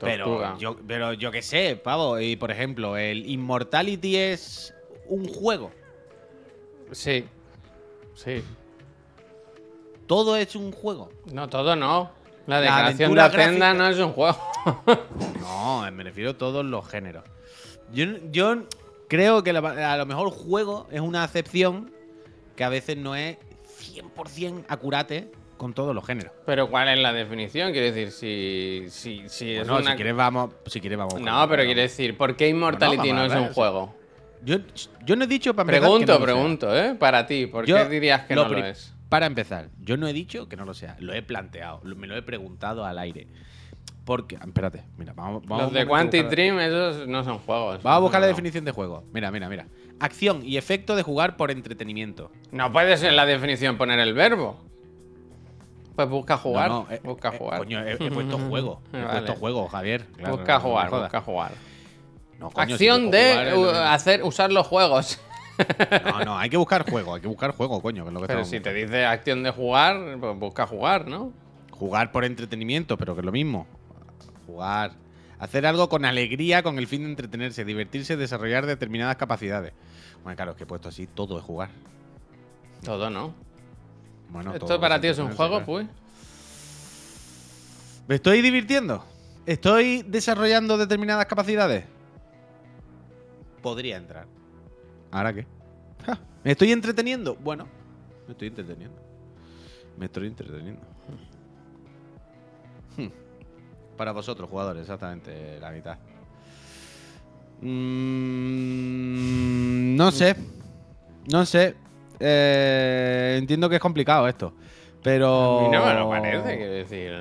[0.00, 2.20] Pero yo, pero yo qué sé, pavo.
[2.20, 4.72] Y por ejemplo, el Immortality es
[5.08, 5.72] un juego.
[6.92, 7.24] Sí.
[8.14, 8.44] Sí.
[10.06, 11.10] Todo es un juego.
[11.32, 12.10] No, todo no.
[12.46, 13.74] La La declaración de aventura Hacienda gráfica.
[13.74, 14.38] no es un juego.
[15.40, 17.24] No, me refiero a todos los géneros.
[17.92, 18.64] Yo, yo
[19.08, 21.92] creo que la- a lo mejor juego es una acepción
[22.56, 23.36] que a veces no es
[23.78, 26.32] 100% acurate con todos los géneros.
[26.44, 27.72] pero ¿cuál es la definición?
[27.72, 29.90] Quiero decir, si, si, si es No, una...
[29.90, 31.20] si quieres vamos, si quieres vamos.
[31.20, 33.94] No, pero quiero decir, ¿por qué Immortality Bueno, no es un juego?
[34.44, 34.56] Yo,
[35.04, 36.94] yo no he dicho para empezar Pregunto, que no pregunto, ¿eh?
[36.98, 38.92] Para ti, ¿por Yo qué dirías que no lo es?
[39.08, 42.16] Para empezar, yo no he dicho que no lo sea, lo he planteado, me lo
[42.16, 43.28] he preguntado al aire.
[44.04, 47.82] Porque, espérate, mira, vamos, vamos Los de Quantic Dream, esos no son juegos.
[47.82, 49.04] Vamos a buscar la definición de juego.
[49.12, 49.66] Mira, mira, mira.
[50.00, 52.32] Acción y efecto de jugar por entretenimiento.
[52.50, 54.56] No puedes en la definición poner el verbo.
[55.94, 56.68] Pues busca jugar.
[56.68, 57.58] No, no, eh, busca eh, jugar.
[57.58, 58.82] coño, he, he puesto juego.
[58.92, 59.20] He Vale.
[59.20, 60.06] puesto juego, Javier.
[60.16, 61.52] Claro, busca jugar, busca jugar.
[62.40, 65.20] No, coño, Acción de jugar hacer, usar los juegos.
[66.04, 68.26] No, no, hay que buscar juego, hay que buscar juego, coño, que es lo que
[68.26, 71.32] Pero si te dice acción de jugar, pues busca jugar, ¿no?
[71.70, 73.66] Jugar por entretenimiento, pero que es lo mismo.
[74.52, 74.92] Jugar.
[75.38, 79.72] Hacer algo con alegría con el fin de entretenerse, divertirse, desarrollar determinadas capacidades.
[80.22, 81.70] Bueno, claro, es que he puesto así, todo es jugar.
[82.84, 83.34] Todo no.
[84.28, 85.66] Bueno, todo ¿Esto para es ti es un juego, claro.
[85.66, 85.86] pues?
[88.06, 89.04] ¿Me estoy divirtiendo?
[89.46, 91.84] ¿Estoy desarrollando determinadas capacidades?
[93.62, 94.26] Podría entrar.
[95.10, 95.46] ¿Ahora qué?
[96.06, 97.36] Ja, ¿Me estoy entreteniendo?
[97.36, 97.66] Bueno,
[98.26, 98.96] me estoy entreteniendo.
[99.96, 100.82] Me estoy entreteniendo.
[102.96, 103.08] Hmm.
[104.02, 105.96] Para vosotros, jugadores, exactamente la mitad.
[108.22, 110.34] Mm, no sé.
[111.30, 111.76] No sé.
[112.18, 114.54] Eh, entiendo que es complicado esto.
[115.04, 115.60] Pero.
[115.60, 117.12] A mí no me lo parece, quiero decir.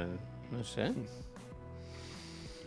[0.51, 0.91] No sé.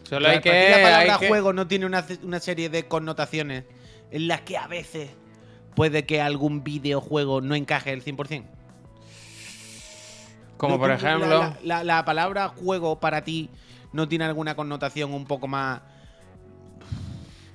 [0.08, 0.68] Solo hay que.
[0.70, 3.64] la palabra hay que- juego no tiene una, una serie de connotaciones
[4.12, 5.10] en las que a veces
[5.74, 8.44] puede que algún videojuego no encaje el 100%.
[10.56, 11.26] Como No por ejemplo.
[11.26, 13.50] La, la- la palabra juego para ti
[13.94, 15.80] no tiene alguna connotación un poco más.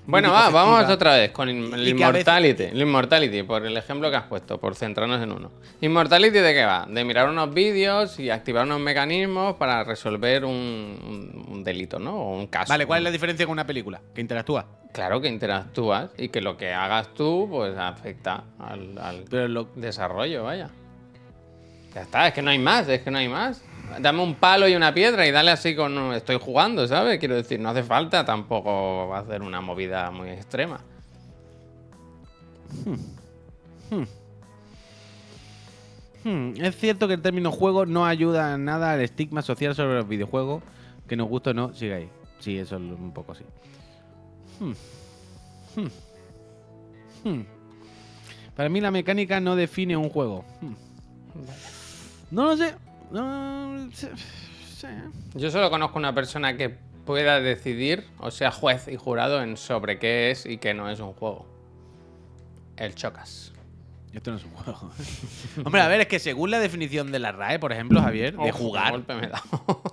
[0.07, 2.63] Bueno, va, vamos otra vez con el Y que a veces- Immortality.
[2.63, 5.51] El Immortality, por el ejemplo que has puesto, por centrarnos en uno.
[5.81, 6.87] ¿Immortality de qué va?
[6.89, 12.15] De mirar unos vídeos y activar unos mecanismos para resolver un, un- un delito, ¿no?
[12.15, 12.73] O un caso.
[12.73, 14.01] Vale, ¿cuál es la diferencia con una película?
[14.15, 14.65] Que interactúa.
[14.91, 19.65] Claro que interactúas y que lo que hagas tú, pues afecta al, al Pero lo,
[19.75, 20.71] desarrollo, vaya.
[21.93, 23.61] Ya está, es que no hay más, es que no hay más.
[23.99, 26.13] Dame un palo y una piedra y dale así con.
[26.13, 27.19] Estoy jugando, ¿sabes?
[27.19, 30.81] Quiero decir, no hace falta tampoco hacer una movida muy extrema.
[36.23, 39.95] Hmm, es cierto que el término juego no ayuda en nada al estigma social sobre
[39.95, 40.63] los videojuegos.
[41.07, 42.09] Que nos gusta o no, sigue ahí.
[42.39, 43.43] Sí, eso es un poco así.
[44.59, 44.73] Hmm.
[45.75, 45.87] Hmm.
[47.23, 47.41] Hmm.
[48.55, 50.45] Para mí la mecánica no define un juego.
[50.61, 50.73] Hmm.
[52.31, 52.75] No lo sé.
[53.11, 54.09] No sé.
[54.75, 54.89] sé.
[55.35, 56.69] Yo solo conozco una persona que
[57.05, 60.99] pueda decidir, o sea, juez y jurado en sobre qué es y qué no es
[60.99, 61.45] un juego.
[62.77, 63.51] El Chocas.
[64.13, 64.91] Esto no es un juego.
[65.65, 68.37] Hombre, a ver, es que según la definición de la RAE, por ejemplo, Javier, de
[68.37, 69.83] Ojo, qué jugar, golpe me he dado.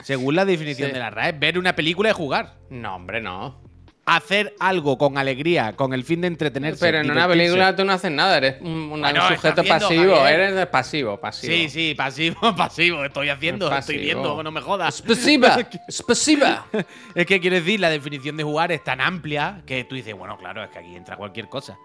[0.00, 0.92] según la definición Sí.
[0.94, 2.56] de la RAE, ver una película es jugar.
[2.70, 3.65] no, hombre, no.
[4.08, 6.78] Hacer algo con alegría, con el fin de entretenerse.
[6.78, 10.14] Pero en una película tú no haces nada, eres un, un Bueno, estás sujeto pasivo,
[10.16, 10.40] Javier.
[10.40, 11.52] eres pasivo, pasivo.
[11.52, 13.04] Sí, sí, pasivo, pasivo.
[13.04, 13.80] Estoy haciendo, Pasivo.
[13.80, 15.02] estoy viendo, no me jodas.
[15.02, 15.58] Pasiva,
[16.06, 16.66] pasiva.
[17.16, 20.38] Es que quiero decir, la definición de jugar es tan amplia que tú dices, bueno,
[20.38, 21.76] claro, es que aquí entra cualquier cosa.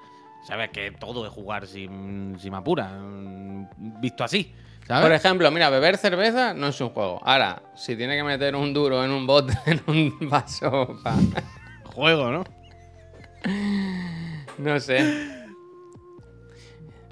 [0.43, 0.69] ¿Sabes?
[0.69, 2.87] Que todo es jugar sin, sin apura.
[2.87, 4.53] mm, Visto así.
[4.87, 5.03] ¿Sabes?
[5.03, 7.19] Por ejemplo, mira, beber cerveza no es un juego.
[7.23, 11.15] Ahora, si tiene que meter un duro en un bote, en un vaso, pa-
[11.93, 12.43] juego, ¿no?
[14.57, 15.05] no sé.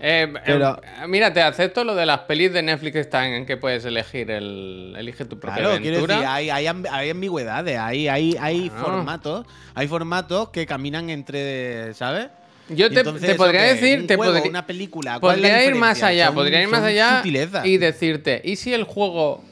[0.02, 3.46] Eh, Pero- eh, mira, te acepto lo de las pelis de Netflix que están en
[3.46, 4.96] que puedes elegir el.
[4.98, 6.16] Elige tu propia Claro, quiero aventura.
[6.16, 8.86] decir, hay, hay, hay ambigüedades, hay, hay, hay Claro.
[8.86, 12.28] formatos, hay formatos que caminan entre, ¿sabes?
[12.70, 15.38] Yo Y te, entonces, te ¿eso podría decir, Un te juego, podría, una película, ¿cuál
[15.38, 17.66] es la podría ir más allá, Son- podría ir más allá sutilezas.
[17.66, 19.44] y decirte, ¿y si el juego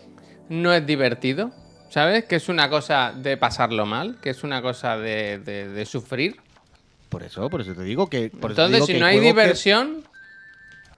[0.48, 1.52] no es divertido?
[1.90, 2.26] ¿Sabes?
[2.26, 6.38] Que es una cosa de pasarlo mal, que es una cosa de, de- de sufrir.
[7.10, 8.30] Por eso, por eso te digo que.
[8.30, 10.04] Por Entonces, digo si que no hay que- diversión,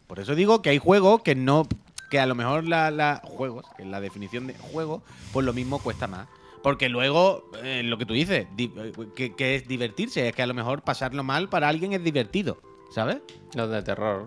[0.07, 1.67] Por eso digo que hay juegos que no.
[2.09, 5.77] Que a lo mejor la, la- juegos, que la definición de juego, pues lo mismo
[5.79, 6.27] cuesta más.
[6.63, 10.41] Porque luego, eh, lo que tú dices, di- eh, que, que es divertirse, es que
[10.41, 12.59] a lo mejor pasarlo mal para alguien es divertido,
[12.91, 13.19] ¿sabes?
[13.53, 14.25] los de terror.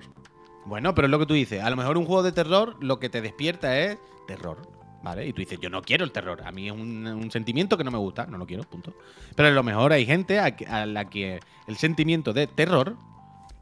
[0.64, 1.60] Bueno, pero es lo que tú dices.
[1.62, 3.98] A lo mejor un juego de terror lo que te despierta es
[4.28, 4.58] terror,
[5.02, 5.26] ¿vale?
[5.26, 6.42] Y tú dices, yo no quiero el terror.
[6.44, 8.94] A mí es un, un sentimiento que no me gusta, no lo quiero, punto.
[9.36, 12.96] Pero a lo mejor hay gente a, que- a la que el sentimiento de terror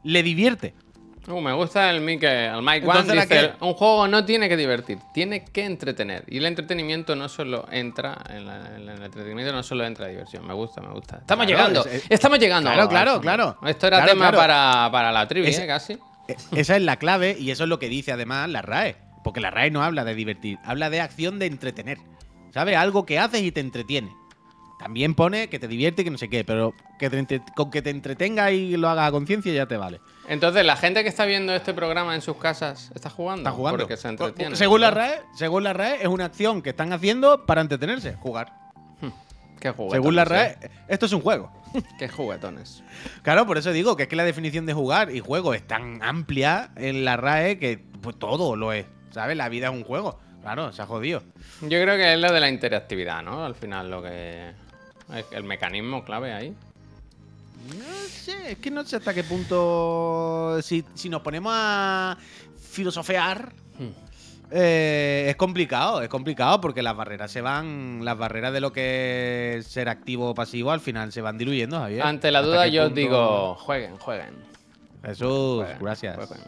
[0.03, 0.73] le divierte.
[1.27, 3.15] Uh, me gusta el Mike, el Mike Entonces, One.
[3.15, 3.63] ¿la Dice, qué?
[3.65, 6.23] un juego no tiene que divertir, tiene que entretener.
[6.27, 10.47] Y el entretenimiento no solo entra, en, la- en el entretenimiento no solo entra diversión.
[10.47, 11.17] Me gusta, me gusta.
[11.17, 12.71] Estamos Claro, llegando, es- es- estamos llegando.
[12.71, 13.57] Claro, claro, claro.
[13.67, 14.37] Esto era Claro, tema claro.
[14.37, 15.67] Para, para la trivia, ¿eh?
[15.67, 15.93] casi.
[16.27, 18.95] E- Esa es la clave y eso es lo que dice además la RAE.
[19.23, 21.97] Porque la RAE no habla de divertir, habla de acción de entretener.
[22.53, 22.75] ¿Sabes?
[22.75, 24.13] Algo que haces y te entretiene.
[24.81, 27.83] También pone que te divierte y que no sé qué, pero que te con que
[27.83, 30.01] te entretenga y lo haga a conciencia ya te vale.
[30.27, 33.41] Entonces, la gente que está viendo este programa en sus casas está jugando.
[33.41, 33.77] Está jugando.
[33.77, 34.55] Porque se entretiene.
[34.55, 34.89] según la.
[34.89, 38.53] RAE, según la RAE, es una acción que están haciendo para entretenerse, jugar.
[39.59, 40.01] Qué juguetones.
[40.01, 40.71] Según la RAE, ¿eh?
[40.87, 41.51] esto es un juego.
[41.99, 42.83] Qué juguetones.
[43.21, 46.01] Claro, por eso digo que es que la definición de jugar y juego es tan
[46.01, 48.87] amplia en la RAE que pues, todo lo es.
[49.11, 49.37] ¿Sabes?
[49.37, 50.19] La vida es un juego.
[50.41, 51.21] Claro, se ha jodido.
[51.61, 53.45] Yo creo que es lo de la interactividad, ¿no?
[53.45, 54.51] Al final, lo que.
[55.31, 56.55] El mecanismo clave ahí.
[57.77, 60.59] No sé, es que no sé hasta qué punto.
[60.63, 62.17] Si, si nos ponemos a
[62.71, 63.89] filosofear, Hmm.
[64.51, 68.03] eh, es complicado, es complicado porque las barreras se van.
[68.03, 71.79] Las barreras de lo que es ser activo o pasivo al final se van diluyendo,
[71.79, 72.01] Javier.
[72.03, 74.33] Ante la ¿Hasta duda, yo os punto- digo: jueguen, jueguen.
[75.03, 76.15] Jesús, jueguen, gracias.
[76.15, 76.43] Jueguen,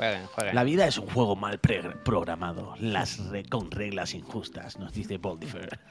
[0.00, 0.26] jueguen.
[0.26, 0.54] jueguen.
[0.54, 5.78] La vida es un juego mal programado, las re- con reglas injustas, nos dice Boldifer.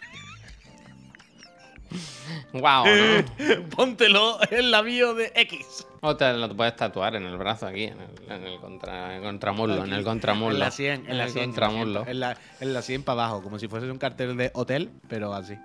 [2.54, 2.84] ¿no?
[3.76, 5.88] Póntelo en la bio de X.
[6.02, 9.18] O te lo puedes tatuar en el brazo aquí, en el, en el contra, en
[9.18, 10.54] el contramuslo, en el contramuslo.
[10.54, 11.46] En la 100, en la el 100.
[11.46, 12.06] contramuslo.
[12.08, 15.34] En la, en la 100 para abajo, como si fuese un cartel de hotel, pero
[15.34, 15.56] así.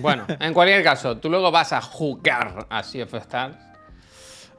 [0.00, 3.56] Bueno, en cualquier caso, tú luego vas a jugar a Sea of Stars.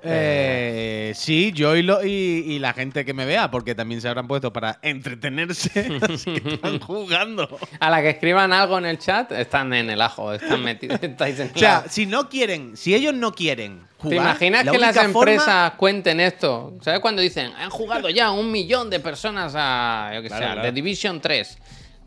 [0.01, 4.07] Eh, sí, yo y, lo- y, y la gente que me vea, porque también se
[4.07, 7.49] habrán puesto para entretenerse, así que están jugando.
[7.79, 11.39] A la que escriban algo en el chat, están en el ajo, están metidos, estáis
[11.39, 14.71] en O sea, la- si no quieren, si ellos no quieren jugar, ¿Te imaginas la
[14.71, 16.77] que las forma- empresas cuenten esto?
[16.81, 20.51] ¿Sabes cuando dicen, han jugado ya un millón de personas a, yo que Claro, sé,
[20.53, 20.61] claro.
[20.61, 21.57] The Division 3?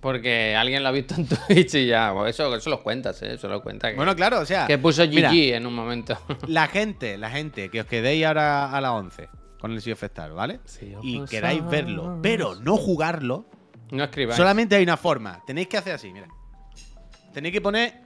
[0.02, 3.34] Porque alguien lo ha visto en Twitch y ya, eso, eso lo cuentas, ¿eh?
[3.34, 6.18] Eso lo cuenta que, Bueno, claro, o sea, que puso GG mira, en un momento.
[6.48, 9.28] la gente, la gente que os quedéis ahora a las 11
[9.60, 10.02] con el Sea of
[10.34, 10.56] ¿vale?
[10.56, 13.46] Of y queráis verlo, pero no jugarlo,
[13.92, 14.36] no escribáis.
[14.36, 15.40] Solamente hay una forma.
[15.46, 16.26] Tenéis que hacer así, mira.
[17.32, 18.02] Tenéis que poner.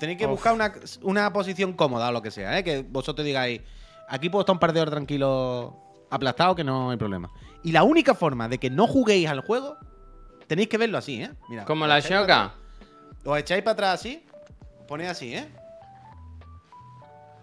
[0.00, 0.32] Tenéis que Uf.
[0.32, 2.64] buscar una, una posición cómoda o lo que sea, ¿eh?
[2.64, 3.60] Que vosotros digáis.
[4.08, 7.30] Aquí puedo estar un par de horas tranquilo, aplastado, que no hay problema.
[7.62, 9.76] Y la única forma de que no juguéis al juego,
[10.50, 11.30] tenéis que verlo así, ¿eh?
[11.48, 11.64] Mira.
[11.64, 12.54] Como la Shoka.
[13.24, 14.26] Os echáis para atrás así.
[14.80, 15.46] os Ponéis así, ¿eh?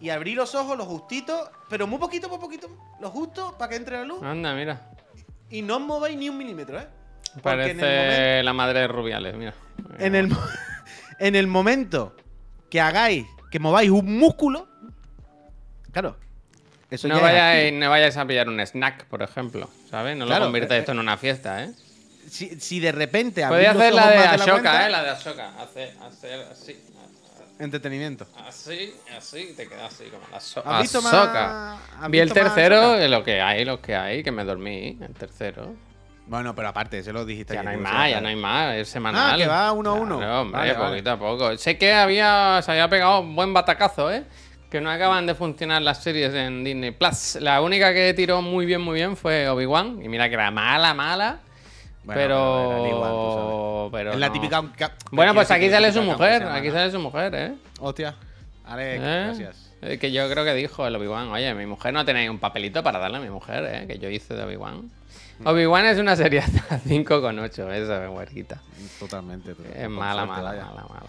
[0.02, 2.68] Y abrí los ojos, lo justito, pero muy poquito, muy poquito,
[3.00, 4.22] lo justo para que entre la luz.
[4.22, 4.92] Anda, mira.
[5.50, 6.88] Y no os mováis ni un milímetro, ¿eh?
[7.36, 9.54] Porque Parece en el momento- la madre de Rubiales, mira.
[10.00, 10.30] en el,
[11.20, 12.14] en el momento
[12.70, 14.68] que hagáis, que mováis un músculo,
[15.94, 16.18] claro,
[16.92, 20.18] Eso no, vayáis, no vayáis a pillar un snack, por ejemplo, ¿sabes?
[20.18, 21.72] No Claro, lo conviertas eh, esto en una fiesta, ¿eh?
[22.30, 24.90] Si, si de repente los hacer la de Ashoka, ¿eh?
[24.90, 25.50] La de Ashoka.
[25.62, 26.76] Hacer, hacer así.
[27.60, 28.28] Entretenimiento.
[28.48, 31.78] Así, así, te quedas así como la so ¿Has visto Ahsoka.
[32.10, 35.76] Vi el tercero, eh, lo que hay, lo que hay, que me dormí, el tercero.
[36.28, 38.90] Bueno, pero aparte, se lo dijiste Ya no hay más, ya no hay más, es
[38.90, 39.34] semanal.
[39.34, 40.18] Ah, que va uno a uno.
[40.18, 40.90] Claro, hombre, Vale, vale.
[40.90, 41.58] poquito a poco.
[41.58, 44.26] Sé que había, se había pegado un buen batacazo, ¿eh?
[44.70, 47.38] Que no acaban de funcionar las series en Disney Plus.
[47.40, 50.04] La única que tiró muy bien, muy bien fue Obi-Wan.
[50.04, 51.40] Y mira que era mala, mala.
[52.08, 53.90] Bueno, pero.
[53.92, 54.34] pero igual, Es la no.
[54.34, 54.64] típica.
[54.78, 56.44] ca- Bueno, pues aquí sale su mujer.
[56.44, 57.54] Aquí sale su mujer, ¿eh?
[57.80, 58.16] Hostia.
[58.66, 59.24] Alex, ¿Eh?
[59.26, 59.72] gracias.
[59.82, 62.82] Eh, Que yo creo que dijo el Obi-Wan, oye, mi mujer no tenéis un papelito
[62.84, 63.88] para darle a mi mujer, ¿eh?
[63.88, 64.90] Que yo hice de Obi-Wan.
[65.40, 65.48] Mm.
[65.48, 68.62] Obi-Wan es una serie hasta 5,8, esa es huerquita.
[69.00, 69.52] Totalmente.
[69.54, 69.84] totalmente.
[69.84, 70.66] Es mala, mala, vaya.
[70.66, 71.04] mala, mala.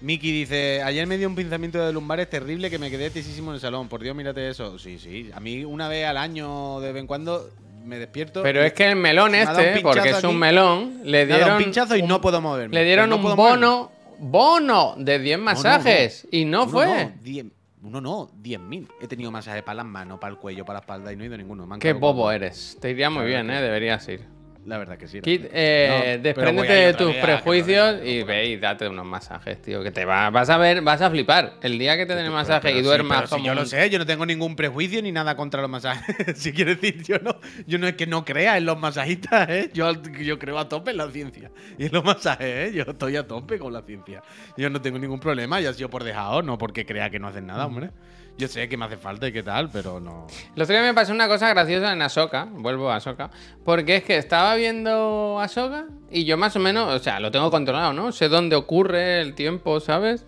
[0.00, 3.54] Miki dice, ayer me dio un pinzamiento de lumbares terrible que me quedé tesísimo en
[3.54, 3.88] el salón.
[3.88, 4.78] Por Dios, mírate eso.
[4.78, 5.30] Sí, sí.
[5.34, 7.48] A mí una vez al año, de vez en cuando,
[7.84, 8.42] me despierto.
[8.42, 10.36] Pero y es que el melón este, porque es un aquí.
[10.38, 12.74] melón, le dieron un pinchazo y no puedo moverme.
[12.74, 13.42] le dieron no un moverme.
[13.42, 16.86] bono, bono de 10 masajes y no Uno fue.
[16.86, 17.50] No, diez-
[17.82, 18.88] uno no, 10.000.
[19.02, 21.26] He tenido masajes para las manos, para el cuello, para la espalda y no he
[21.26, 21.68] ido ninguno.
[21.78, 22.78] Qué bobo eres.
[22.80, 23.60] Te iría muy bien, ¿eh?
[23.60, 24.33] Deberías ir.
[24.66, 25.20] La verdad que sí.
[25.20, 25.48] verdad.
[25.52, 29.82] eh, No, despréndete de tus prejuicios y no ve y date unos masajes, tío.
[29.82, 31.54] Que te va, vas a ver, vas a flipar.
[31.62, 33.90] El día que te den el masaje pero y sí, duermas si yo lo sé,
[33.90, 36.16] yo no tengo ningún prejuicio ni nada contra los masajes.
[36.38, 37.36] si quiero decir, yo no,
[37.66, 39.70] yo no es que no crea en los masajistas, ¿eh?
[39.74, 41.50] Yo, yo creo a tope en la ciencia.
[41.78, 42.72] Y en los masajes, ¿eh?
[42.74, 44.22] Yo estoy a tope con la ciencia.
[44.56, 47.28] Yo no tengo ningún problema, ya ha sido por dejado, no porque crea que no
[47.28, 47.90] hacen nada, hombre.
[48.36, 50.26] Yo sé que me hace falta y qué tal, pero no.
[50.56, 53.30] El otro día me pasó una cosa graciosa en Ahsoka, vuelvo a Ahsoka,
[53.64, 57.50] porque es que estaba viendo Ahsoka y yo más o menos, o sea, lo tengo
[57.50, 58.10] controlado, ¿no?
[58.10, 60.26] Sé dónde ocurre el tiempo, ¿sabes?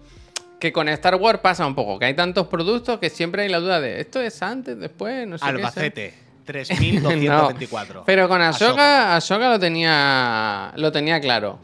[0.61, 3.59] Que con Star Wars pasa un poco, que hay tantos productos que siempre hay la
[3.59, 5.27] duda de, ¿esto es antes, después?
[5.27, 5.57] No sé qué es".
[5.57, 6.15] Albacete,
[6.47, 8.05] No, 3224.
[8.07, 11.59] pero con Ahsoka, Ahsoka lo tenía, lo tenía claro.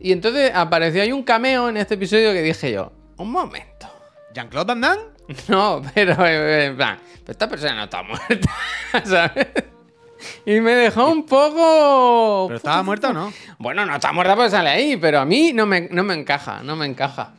[0.00, 3.88] Y entonces apareció ahí un cameo en este episodio que dije yo, un momento.
[4.32, 5.02] ¿Jean-Claude Van Damme?
[5.48, 8.50] No, pero eh, en plan, pero esta persona no está muerta,
[9.04, 9.46] ¿sabes?
[10.44, 12.44] Y me dejó un poco...
[12.48, 13.32] ¿Pero estaba muerta o no?
[13.58, 16.62] Bueno, no está muerta porque sale ahí, pero a mí no me, no me encaja,
[16.62, 17.34] no me encaja.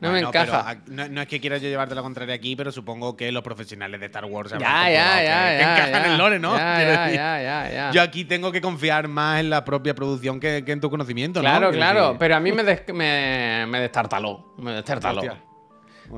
[0.00, 0.78] No me Bueno, encaja.
[0.86, 4.00] no, no es que quiera yo llevarte la contraria aquí, pero supongo que los profesionales
[4.00, 5.72] de Star Wars Ya, ya, que- ya, que ya.
[5.74, 6.12] encajan ya.
[6.12, 6.56] en lore, ¿no?
[6.56, 7.90] Ya, ya, ya, ya, ya.
[7.92, 11.40] Yo aquí tengo que confiar más en la propia producción que, que en tu conocimiento,
[11.40, 11.44] ¿no?
[11.44, 14.54] Claro, Quiero claro, decir, pero a mí me, des- me, me destartaló.
[14.58, 15.20] Me destartaló.
[15.20, 15.40] hostia,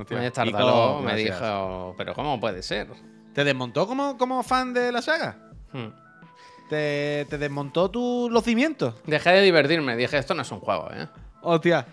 [0.01, 0.17] hostia.
[0.97, 1.41] Con- Me gracias.
[1.41, 2.89] dijo, pero ¿cómo puede ser?
[3.33, 5.37] ¿Te desmontó como, como fan de la saga?
[5.73, 5.89] Hmm.
[6.69, 8.95] ¿Te, te desmontó tu, los cimientos?
[9.07, 9.97] Dejé de divertirme.
[9.97, 11.07] Dije, esto no es un juego, ¿eh?
[11.43, 11.85] Hostia.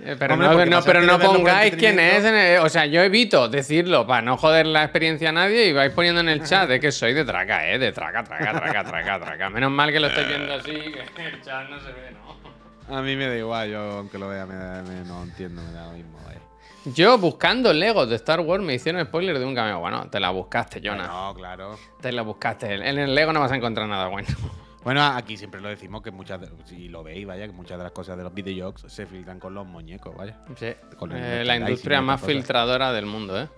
[0.00, 2.18] Eh, Pero, Hombre, no, pero no pongáis quién es.
[2.18, 2.28] entretenimiento.
[2.28, 5.72] en el- o sea, yo evito decirlo para no joder la experiencia a nadie y
[5.72, 7.78] vais poniendo en el chat de que soy de traca, ¿eh?
[7.80, 9.50] De traca, traca, traca, traca, traca.
[9.50, 12.96] Menos mal que lo estáis viendo así, que el chat no se ve, ¿no?
[12.96, 15.72] A mí me da igual, yo aunque lo vea, me da- me- no entiendo, me
[15.72, 16.16] da lo mismo.
[16.24, 16.40] vaya.
[16.84, 19.80] Yo buscando Legos de Star Wars me hicieron spoiler de un cameo.
[19.80, 21.06] Bueno, te la buscaste, Jonah.
[21.06, 21.76] No, claro.
[22.00, 22.72] Te la buscaste.
[22.74, 24.28] En el Lego no vas a encontrar nada bueno.
[24.84, 27.82] Bueno, aquí siempre lo decimos que muchas, de- si lo veis, vaya, que muchas de
[27.82, 30.38] las cosas de los videojuegos se filtran con los muñecos, vaya.
[30.56, 30.68] Sí.
[30.96, 32.34] Con Eh, la industria más cosas.
[32.34, 33.48] filtradora del mundo, ¿eh?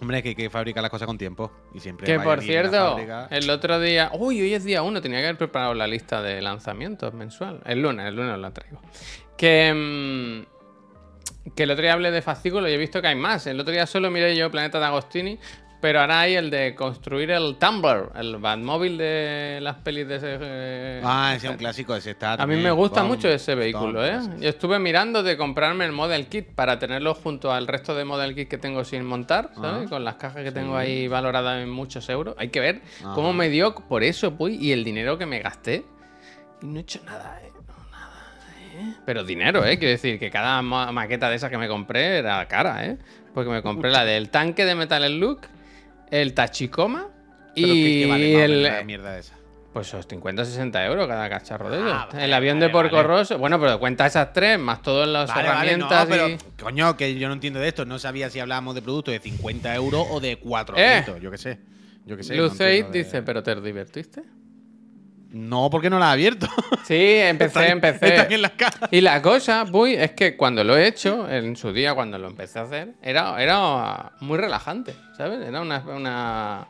[0.00, 1.50] Hombre, que hay que fabricar las cosas con tiempo.
[1.72, 2.98] Y siempre Que por cierto,
[3.30, 4.10] el otro día.
[4.12, 7.60] Uy, hoy es día uno, tenía que haber preparado la lista de lanzamientos mensual.
[7.64, 8.80] El lunes, el lunes la traigo.
[9.36, 10.44] Que.
[10.46, 10.53] mm,
[11.54, 13.46] que el otro día hablé de fascículos y he visto que hay más.
[13.46, 15.38] El otro día solo miré yo Planeta de Agostini,
[15.80, 20.38] pero ahora hay el de construir el Tumblr, el Batmóvil de las pelis de ese.
[20.40, 22.32] eh, Ah, ese es un clásico, ese está.
[22.32, 24.18] A mí me gusta mucho ese vehículo, ¿eh?
[24.40, 28.34] Yo estuve mirando de comprarme el Model Kit para tenerlo junto al resto de Model
[28.34, 29.80] Kit que tengo sin montar, ¿sabes?
[29.82, 29.88] Ajá.
[29.90, 32.34] Con las cajas que tengo ahí valoradas en muchos euros.
[32.38, 33.12] Hay que ver Ajá.
[33.14, 35.84] cómo me dio por eso, pues, y el dinero que me gasté.
[36.62, 37.43] Y no he hecho nada, ¿eh?
[38.74, 38.94] ¿Eh?
[39.06, 39.78] Pero dinero, ¿eh?
[39.78, 42.98] Quiero decir que cada ma- maqueta de esas que me compré era cara, ¿eh?
[43.32, 45.40] Porque me compré la del tanque de Metal Slug,
[46.10, 47.08] el Tachikoma
[47.54, 48.62] Pero y ¿qué- qué vale el...
[48.62, 49.34] la mierda esa?
[49.72, 51.90] Pues esos 50 60 euros cada cacharro de ellos.
[51.92, 53.08] Ah, vale, el avión de Porco vale.
[53.08, 53.38] Rosso.
[53.38, 56.28] Bueno, pero cuenta esas tres, más todas las no, herramientas pero,
[56.62, 57.84] coño, que yo no entiendo de esto.
[57.84, 61.20] No sabía si hablábamos de productos de 50 euros o de 400.
[61.20, 61.58] Yo qué sé.
[62.06, 62.36] Yo qué sé.
[62.36, 64.22] no de- dice, ¿pero te divertiste?
[65.34, 66.46] No, porque no la ha abierto.
[66.84, 68.08] Sí, empecé, Están- empecé.
[68.14, 68.88] Están en las cajas.
[68.92, 72.28] Y la cosa, Puy, es que cuando lo he hecho, en su día, cuando lo
[72.28, 75.40] empecé a hacer, era, era muy relajante, ¿sabes?
[75.46, 76.66] Era una, una,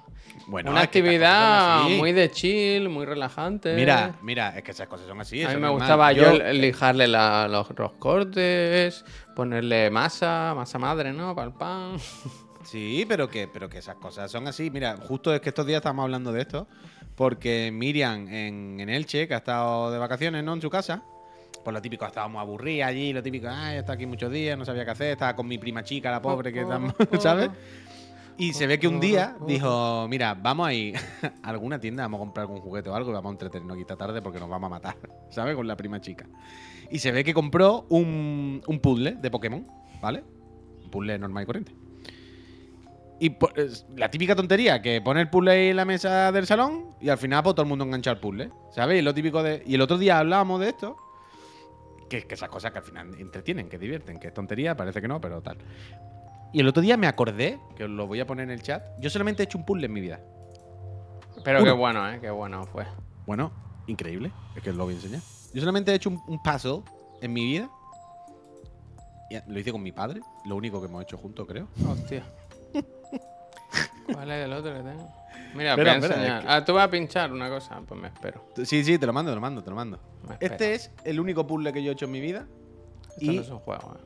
[0.47, 3.75] Bueno, una actividad muy de chill, muy relajante.
[3.75, 5.43] Mira, mira, es que esas cosas son así.
[5.43, 9.05] A mí me gustaba yo, lijarle la- los, los cortes,
[9.35, 11.35] ponerle masa, masa madre, ¿no?
[11.35, 11.97] Para el pan.
[12.65, 14.71] Sí, pero que, pero que esas cosas son así.
[14.71, 16.67] Mira, justo es que estos días estamos hablando de esto,
[17.15, 20.55] porque Miriam en, Elche, que ha estado de vacaciones, ¿no?
[20.55, 21.03] En su casa,
[21.63, 24.85] pues lo típico, estábamos aburridos allí, lo típico, ay, está aquí muchos días, no sabía
[24.85, 27.51] qué hacer, estaba con mi prima chica, la pobre, que estamos, ¿sabes?
[28.37, 30.97] Y se ve que un día dijo, mira, vamos a ir
[31.43, 33.83] a alguna tienda, vamos a comprar algún juguete o algo y vamos a entretenernos aquí
[33.83, 34.97] esta tarde porque nos vamos a matar,
[35.31, 35.55] ¿sabes?
[35.55, 36.27] Con la prima chica.
[36.91, 39.67] Y se ve que compró un, un puzzle de Pokémon,
[40.03, 40.25] ¿vale?
[40.83, 41.84] Un puzzle normal y corriente.
[43.21, 46.91] Y es la típica tontería, que pone el puzzle ahí en la mesa del salón
[47.01, 48.99] y al final pues, todo el mundo engancha el puzzle, ¿sabes?
[48.99, 49.63] Y lo típico de...
[49.67, 50.97] Y el otro día hablábamos de esto,
[52.11, 55.09] que, que esas cosas que al final entretienen, que divierten, que es tontería, parece que
[55.09, 55.59] no, pero tal.
[56.53, 58.83] Y el otro día me acordé, que os lo voy a poner en el chat,
[58.99, 60.21] yo solamente he hecho un puzzle en mi vida.
[61.45, 61.73] Pero Uno.
[61.73, 62.19] qué bueno, ¿eh?
[62.21, 62.85] Qué bueno fue.
[63.27, 63.53] Bueno,
[63.87, 65.21] increíble, es que os lo voy a enseñar.
[65.53, 66.83] Yo solamente he hecho un, un puzzle
[67.21, 67.71] en mi vida.
[69.31, 71.69] Y lo hice con mi padre, lo único que hemos hecho juntos, creo.
[71.89, 72.25] Hostia.
[74.13, 75.13] ¿Cuál es el otro que tengo?
[75.55, 76.39] Mira, voy a enseñar.
[76.41, 78.45] es que- Ah, tú vas a pinchar una cosa, pues me espero.
[78.65, 79.99] Sí, sí, te lo mando, te lo mando, te lo mando.
[80.41, 82.47] Este es el único puzzle que yo he hecho en mi vida.
[83.11, 84.05] Esto y no es un juego, ¿eh?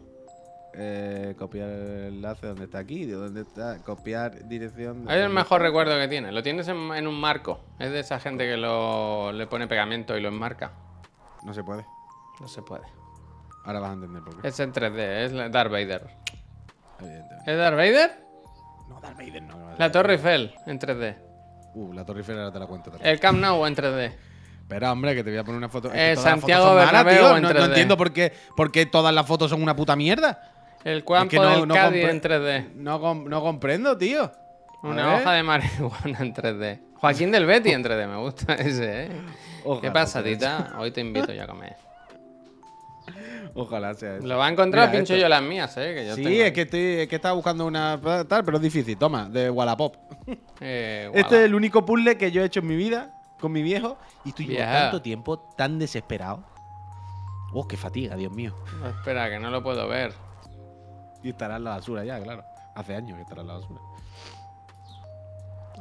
[0.74, 5.08] eh, copiar el enlace donde está aquí, de dónde está, copiar dirección.
[5.08, 5.66] Es el mejor está.
[5.68, 6.30] recuerdo que tiene.
[6.32, 7.60] Lo tienes en, en un marco.
[7.78, 10.72] Es de esa gente que lo, le pone pegamento y lo enmarca.
[11.44, 11.86] No se puede.
[12.40, 12.84] No se puede.
[13.64, 14.48] Ahora vas a entender por qué.
[14.48, 16.06] Es en 3D, es Darth Vader.
[17.00, 17.50] Evidentemente.
[17.52, 18.27] ¿Es Darth Vader?
[18.88, 19.58] No, Darth Vader no.
[19.58, 21.16] no, La Torre Eiffel en 3D.
[21.74, 23.10] Uh, la Torre Eiffel ahora te la cuento también.
[23.10, 24.12] El Camp Nou en 3D.
[24.62, 25.88] Espera, hombre, que te voy a poner una foto.
[25.88, 27.36] Es Eh, que Santiago malas, Bernabéu tío.
[27.36, 27.64] en No, no 3D.
[27.68, 30.40] entiendo por qué, por qué todas las fotos son una puta mierda.
[30.84, 32.70] El campo que no- del no Cádiz en 3D.
[32.74, 34.30] No, com- no comprendo, tío.
[34.82, 35.20] Una ver.
[35.22, 36.80] hoja de marihuana en 3D.
[37.00, 39.10] Joaquín del Betty en 3D, me gusta ese, ¿eh?
[39.80, 40.74] ¿Qué pasa, tita?
[40.78, 41.76] Hoy te invito yo a comer.
[43.54, 44.26] Ojalá sea eso.
[44.26, 45.22] Lo va a encontrar, Mira, pincho esto.
[45.22, 45.94] yo las mías, ¿eh?
[45.94, 48.62] Que yo Sí, tengo es que, estoy, es que estaba buscando una tal, pero es
[48.62, 48.96] difícil.
[48.98, 49.96] Toma, de Wallapop.
[50.60, 53.62] Eh, Este es el único puzzle que yo he hecho en mi vida con mi
[53.62, 56.42] viejo y estoy llevo tanto tiempo tan desesperado.
[57.52, 58.54] Oh, qué fatiga, Dios mío.
[58.80, 60.12] No, espera, que no lo puedo ver.
[61.22, 62.44] Y estará en la basura ya, claro.
[62.74, 63.80] Hace años que estará en la basura.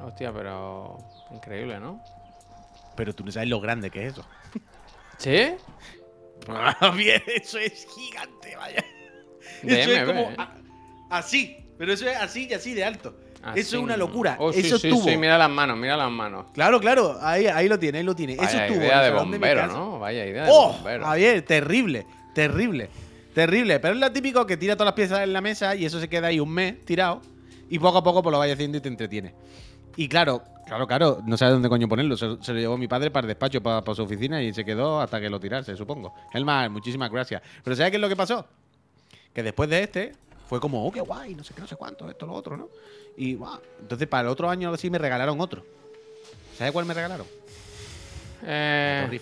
[0.04, 0.98] Hostia, pero.
[1.32, 2.00] Increíble, ¿no?
[2.96, 4.26] Pero tú no sabes lo grande que es eso.
[5.18, 5.56] ¿Sí?
[6.96, 8.84] Bien, eso es gigante, vaya.
[9.64, 10.36] De eso es como ¿eh?
[10.38, 10.56] a-
[11.10, 11.58] así.
[11.78, 13.16] Pero eso es así y así de alto.
[13.44, 13.60] Así.
[13.60, 14.36] Eso es una locura.
[14.40, 15.08] Oh, sí, eso sí, estuvo.
[15.08, 16.48] sí, mira las manos, mira las manos.
[16.54, 17.18] Claro, claro.
[17.22, 18.34] Ahí, ahí lo tiene, ahí lo tiene.
[18.34, 18.84] eso Vaya estuvo.
[18.84, 19.74] idea de bombero, casa.
[19.74, 20.00] ¿no?
[20.00, 20.74] Vaya idea de ¡Oh!
[20.74, 21.06] bombero.
[21.06, 22.90] Javier, terrible, terrible,
[23.34, 23.80] terrible.
[23.80, 26.10] Pero es lo típico que tira todas las piezas en la mesa y eso se
[26.10, 27.22] queda ahí un mes tirado
[27.70, 29.34] y poco a poco pues lo vaya haciendo y te entretiene.
[29.96, 32.16] Y claro, claro, claro, no sabe dónde coño ponerlo.
[32.18, 34.64] Se, se lo llevó mi padre para el despacho, para, para su oficina y se
[34.64, 36.14] quedó hasta que lo tirase, supongo.
[36.34, 37.42] Elmar, muchísimas gracias.
[37.64, 38.46] Pero ¿sabes qué es lo que pasó?
[39.34, 40.14] Que después de este
[40.48, 42.70] fue como, oh, qué guay, no sé qué, no sé cuánto, esto, lo otro, ¿no?
[43.18, 43.60] Y guau.
[43.82, 45.66] Entonces para el otro año así me regalaron otro.
[46.58, 47.28] ¿Sabes cuál me regalaron?
[48.42, 49.22] La Eh, Torre,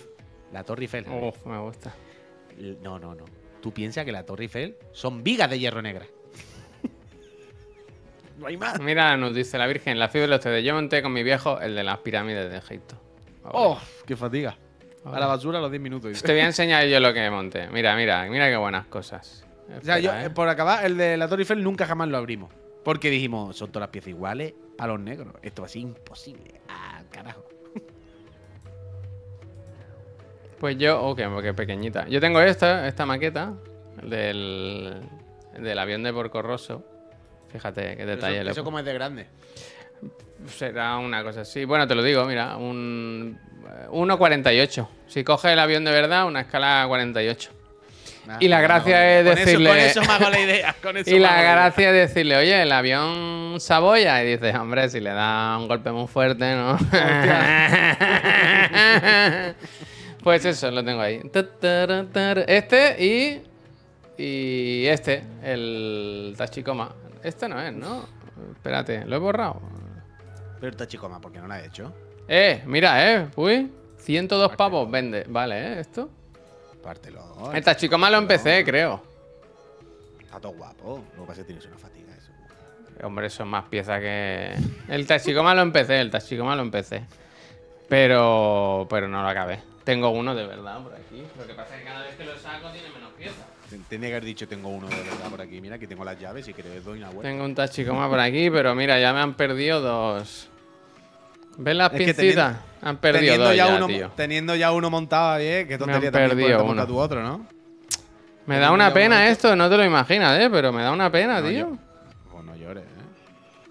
[0.52, 1.06] la Torre Eiffel.
[1.08, 1.94] Uf, me gusta.
[2.82, 3.24] No, no, no.
[3.60, 6.06] Tú piensas que la Torre Eiffel son vigas de hierro negra.
[8.38, 8.80] No hay más.
[8.80, 10.64] Mira, nos dice la Virgen, la fiebre de ustedes.
[10.64, 13.00] Yo monté con mi viejo el de las pirámides de Egipto.
[13.44, 13.78] ¡Oh!
[14.06, 14.56] ¡Qué fatiga!
[15.04, 16.10] A la basura a los 10 minutos.
[16.10, 16.26] dice.
[16.26, 17.68] Te voy a enseñar yo lo que monté.
[17.68, 19.46] Mira, mira, mira qué buenas cosas.
[19.80, 22.52] O sea, yo, eh, por acabar, el de la Torre Eiffel nunca jamás lo abrimos.
[22.84, 25.34] Porque dijimos, son todas las piezas iguales a los negros.
[25.42, 26.60] Esto va a ser imposible.
[26.68, 27.44] Ah, carajo.
[30.58, 32.08] Pues yo, oh, qué, qué pequeñita.
[32.08, 33.52] Yo tengo esta, esta maqueta
[34.02, 35.02] del,
[35.58, 36.82] del avión de Porco Rosso.
[37.56, 38.40] Fíjate qué detalle.
[38.42, 39.26] eso, eso como es de grande.
[40.56, 41.64] Será una cosa así.
[41.64, 44.86] Bueno, te lo digo, mira, un eh, 1.48.
[45.06, 47.50] Si coges el avión de verdad, una escala 48.
[48.28, 50.74] Ah, Y la gracia es con eso- decirle- con eso me hago la idea.
[50.82, 51.52] Con eso Y la idea.
[51.52, 54.22] gracia es decirle, oye, el avión Saboya.
[54.22, 56.76] Y dices, hombre, si le da un golpe muy fuerte, ¿no?
[60.22, 61.20] pues eso, lo tengo ahí.
[62.46, 63.42] Este y.
[64.18, 66.94] Y este, el Tachikoma.
[67.26, 68.04] Este no es, ¿no?
[68.52, 69.60] Espérate, lo he borrado.
[70.60, 71.92] Pero está chicoma, ¿por qué no la he hecho?
[72.28, 73.28] Eh, mira, eh.
[73.34, 73.68] Uy,
[73.98, 75.24] 102 pavos vende.
[75.28, 75.80] Vale, ¿eh?
[75.80, 76.08] Esto.
[76.80, 77.50] Pártelo.
[77.52, 79.02] El Tachikoma lo empecé, creo.
[80.20, 81.02] Está todo guapo.
[81.16, 82.30] Lo que pasa es que tienes una fatiga eso.
[83.04, 84.54] Hombre, son más piezas que.
[84.88, 87.06] El Tachikoma lo empecé, el Tachikoma lo empecé.
[87.88, 88.86] Pero.
[88.88, 89.58] Pero no lo acabé.
[89.82, 91.26] Tengo uno de verdad por aquí.
[91.36, 93.55] Lo que pasa es que cada vez que lo saco tiene menos piezas.
[93.70, 95.60] Ten- Tenía que haber dicho tengo uno de verdad por aquí.
[95.60, 96.46] Mira, que tengo las llaves.
[96.46, 97.28] Si queréis doy una vuelta.
[97.28, 100.48] Tengo un Tachikoma por aquí, pero mira, ya me han perdido dos.
[101.58, 102.56] ¿Ves las que pincitas?
[102.82, 104.10] Han perdido teniendo, dos ya ya, uno, tío.
[104.14, 106.86] teniendo ya uno montado, bien, qué tontería han también perdido uno.
[106.86, 107.46] tu otro, ¿no?
[108.44, 110.48] Me da una pena esto, no te lo imaginas, ¿eh?
[110.52, 111.58] Pero me da una pena, No, tío.
[111.70, 111.76] yo-
[112.30, 112.84] Pues no llores,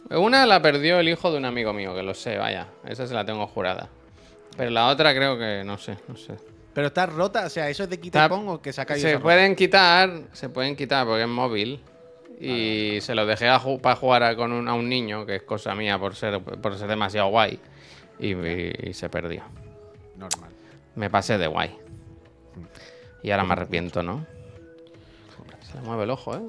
[0.09, 0.17] ¿eh?
[0.17, 2.67] Una la perdió el hijo de un amigo mío, que lo sé, vaya.
[2.85, 3.87] Esa se la tengo jurada.
[4.57, 6.33] Pero la otra creo que no sé, no sé.
[6.75, 9.07] Pero está rota, o sea, eso es de quita y pongo que se ha caído.
[9.07, 11.79] Se pueden quitar, se pueden quitar porque es móvil.
[12.37, 13.47] Y se lo dejé
[13.81, 16.77] para jugar a, con un, a un niño, que es cosa mía por ser, por
[16.77, 17.57] ser demasiado guay.
[18.19, 19.43] Y, se perdió.
[20.17, 20.49] Normal.
[20.95, 21.77] Me pasé de guay.
[23.23, 24.25] Y ahora me arrepiento, ¿no?
[25.61, 26.41] Se le mueve el ojo, ¿eh?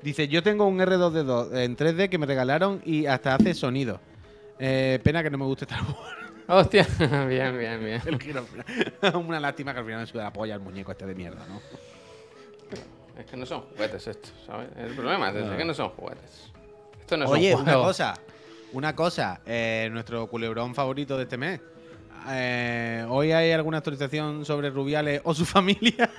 [0.00, 4.00] Dice, yo tengo un R2D2 en 3D que me regalaron y hasta hace sonido.
[4.58, 6.16] Eh, pena que no me guste Star Wars.
[6.54, 6.86] Hostia,
[7.28, 8.02] bien, bien, bien.
[9.14, 11.62] Una lástima que al final me sube la polla el muñeco este de mierda, ¿no?
[13.18, 14.68] Es que no son juguetes estos, ¿sabes?
[14.76, 16.52] El problema es que no son juguetes.
[17.00, 18.14] Esto no Oye, una cosa.
[18.74, 19.40] Una cosa.
[19.46, 21.60] Eh, nuestro culebrón favorito de este mes.
[22.28, 26.10] Eh, ¿Hoy hay alguna actualización sobre Rubiales o su familia?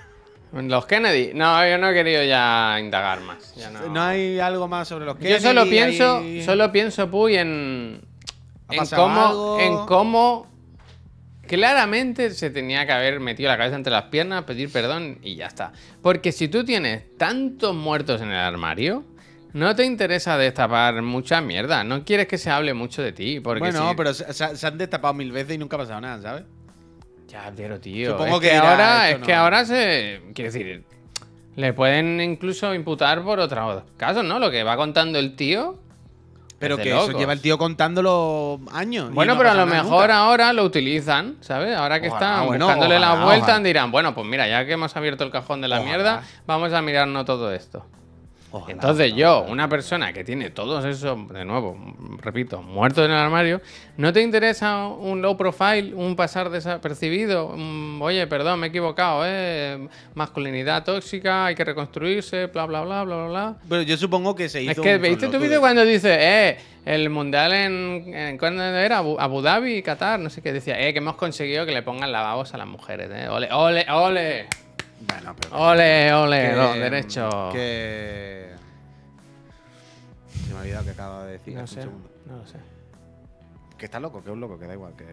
[0.51, 1.31] Los Kennedy.
[1.35, 3.55] No, yo no he querido ya indagar más.
[3.91, 4.01] no...
[4.01, 5.33] hay algo más sobre los Kennedy.
[5.33, 8.12] Yo solo pienso, solo pienso, Puy, en
[8.69, 10.47] en cómo, en cómo
[11.47, 15.47] claramente se tenía que haber metido la cabeza entre las piernas, pedir perdón y ya
[15.47, 15.73] está.
[16.01, 19.05] Porque si tú tienes tantos muertos en el armario,
[19.53, 21.83] no te interesa destapar mucha mierda.
[21.83, 23.39] No quieres que se hable mucho de ti.
[23.39, 26.43] Porque bueno, pero se, han destapado mil veces y nunca ha pasado nada, ¿sabes?
[27.27, 28.11] Ya, pero tío.
[28.11, 30.21] Supongo que, ahora, es que ahora se.
[30.33, 30.83] Quiero decir,
[31.55, 34.39] le pueden incluso imputar por otros casos, ¿no?
[34.39, 35.79] Lo que va contando el tío
[36.59, 39.11] pero que eso lleva el tío contándolo años.
[39.13, 41.75] Bueno, pero a lo mejor ahora lo utilizan, ¿sabes?
[41.75, 45.31] Ahora que están buscándole la vuelta, dirán, bueno, pues mira, ya que hemos abierto el
[45.31, 47.85] cajón de la mierda, vamos a mirarnos todo esto.
[48.67, 51.75] Entonces yo, una persona que tiene todos esos, de nuevo,
[52.21, 53.61] repito, muertos en el armario,
[53.97, 57.55] ¿no te interesa un low profile, un pasar desapercibido?
[57.99, 59.87] Oye, perdón, me he equivocado, ¿eh?
[60.13, 63.55] Masculinidad tóxica, hay que reconstruirse, bla, bla, bla, bla, bla.
[63.67, 64.71] Pero yo supongo que se hizo...
[64.71, 68.99] Es que, ¿viste tu vídeo cuando dice, eh, el mundial en, en ¿cuándo era?
[68.99, 72.53] Abu, Dhabi, Qatar, no sé qué, decía, eh, que hemos conseguido que le pongan lavabos
[72.53, 73.27] a las mujeres, ¿eh?
[73.29, 74.47] Ole, ole, ole.
[75.07, 75.55] Bueno, pero.
[75.59, 77.53] Ole, ole, los derechos.
[77.53, 78.49] Que.
[80.45, 81.55] Se me ha olvidado que acaba de decir.
[81.55, 81.85] No sé.
[81.85, 82.57] No lo sé.
[83.77, 85.05] Que está loco, que es un loco, que da igual, que,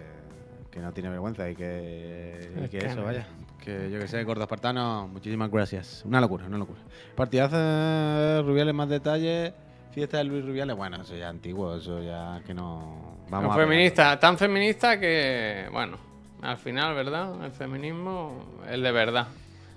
[0.70, 3.26] que no tiene vergüenza y que, y que eso, vaya.
[3.58, 6.02] Que yo que sé, gordo espartano, muchísimas gracias.
[6.04, 6.80] Una locura, una locura.
[7.16, 9.52] Partidazo, Rubiales, más detalles.
[9.92, 13.16] Fiesta de Luis Rubiales, bueno, eso ya es antiguo, eso ya que no.
[13.28, 15.96] Vamos feminista, tan feminista que, bueno,
[16.42, 17.44] al final, ¿verdad?
[17.44, 19.26] El feminismo, el de verdad.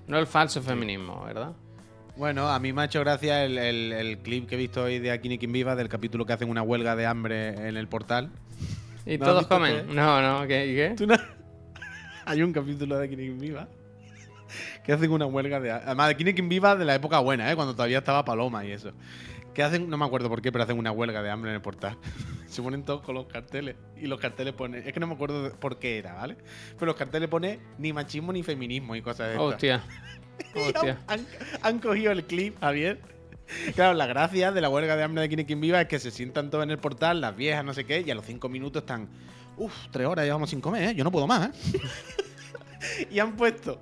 [0.08, 1.54] No el falso feminismo, ¿verdad?
[2.16, 5.38] Bueno, a mí me ha hecho gracia el, clip que he visto hoy de Akini
[5.38, 8.30] Viva del capítulo que hacen una huelga de hambre en el portal.
[9.06, 9.93] ¿Y todos comen?
[9.95, 10.95] No, no, ¿qué?
[10.97, 11.18] qué?
[12.26, 13.68] Hay un capítulo de Akini Viva
[14.84, 15.72] que hacen una huelga de...
[15.72, 17.56] Además, de Akini Viva de la época buena, ¿eh?
[17.56, 18.91] Cuando todavía estaba Paloma y eso.
[19.54, 21.62] Que hacen, no me acuerdo por qué, pero hacen una huelga de hambre en el
[21.62, 21.97] portal.
[22.47, 23.76] Se ponen todos con los carteles.
[23.97, 24.86] Y los carteles ponen.
[24.86, 26.38] Es que no me acuerdo por qué era, ¿vale?
[26.74, 29.84] Pero los carteles ponen ni machismo ni feminismo y cosas de Hostia.
[30.56, 30.99] Hostia.
[31.62, 32.99] Han, cogido el clip, Javier.
[33.76, 36.49] Claro, la gracia de la huelga de hambre de Kinikin Viva es que se sientan
[36.49, 39.10] todos en el portal, las viejas, no sé qué, y a los cinco minutos están.
[39.58, 40.95] Uf, tres horas llevamos sin comer, ¿eh?
[40.95, 41.80] Yo no puedo más, ¿eh?
[43.12, 43.80] y han puesto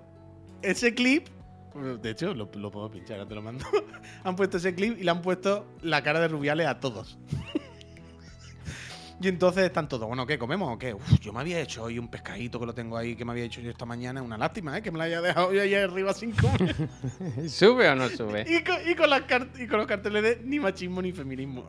[0.62, 1.28] ese clip
[1.76, 3.66] de hecho, lo, puedo pinchar, ahora te lo mando.
[4.24, 7.18] han puesto ese clip y le han puesto la cara de Rubiales a todos.
[9.22, 10.94] y entonces están todos, bueno, ¿qué comemos o qué?
[10.94, 13.46] Uf, yo me había hecho hoy un pescadito que lo tengo ahí, que me había
[13.46, 14.22] hecho yo esta mañana.
[14.22, 14.82] Una lástima, ¿eh?
[14.82, 16.76] Que me la haya dejado yo ahí arriba sin comer.
[17.48, 18.46] ¿Sube o no sube?
[18.48, 19.24] y, con, y, con las
[19.58, 21.66] y con los carteles de ni machismo ni feminismo.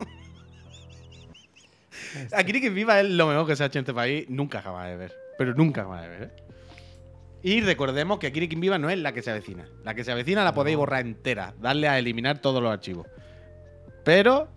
[2.33, 4.27] Aquí que viva es lo mejor que se ha hecho en este país.
[4.29, 5.13] Nunca jamás de ver.
[5.39, 6.42] Pero nunca jamás de ver, ¿eh?
[7.43, 9.69] Y recordemos que Kirikin Viva no es la que se avecina.
[9.83, 11.55] La que se avecina la podéis borrar entera.
[11.59, 13.07] Darle a eliminar todos los archivos.
[14.05, 14.49] Pero,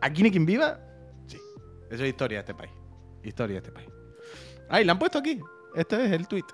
[0.00, 0.78] ¿a Kirikin Viva?
[1.26, 1.38] Sí.
[1.90, 2.72] Eso es historia de este país.
[3.22, 3.88] Historia de este país.
[4.68, 5.40] Ay, la han puesto aquí.
[5.74, 6.44] Este es el tweet.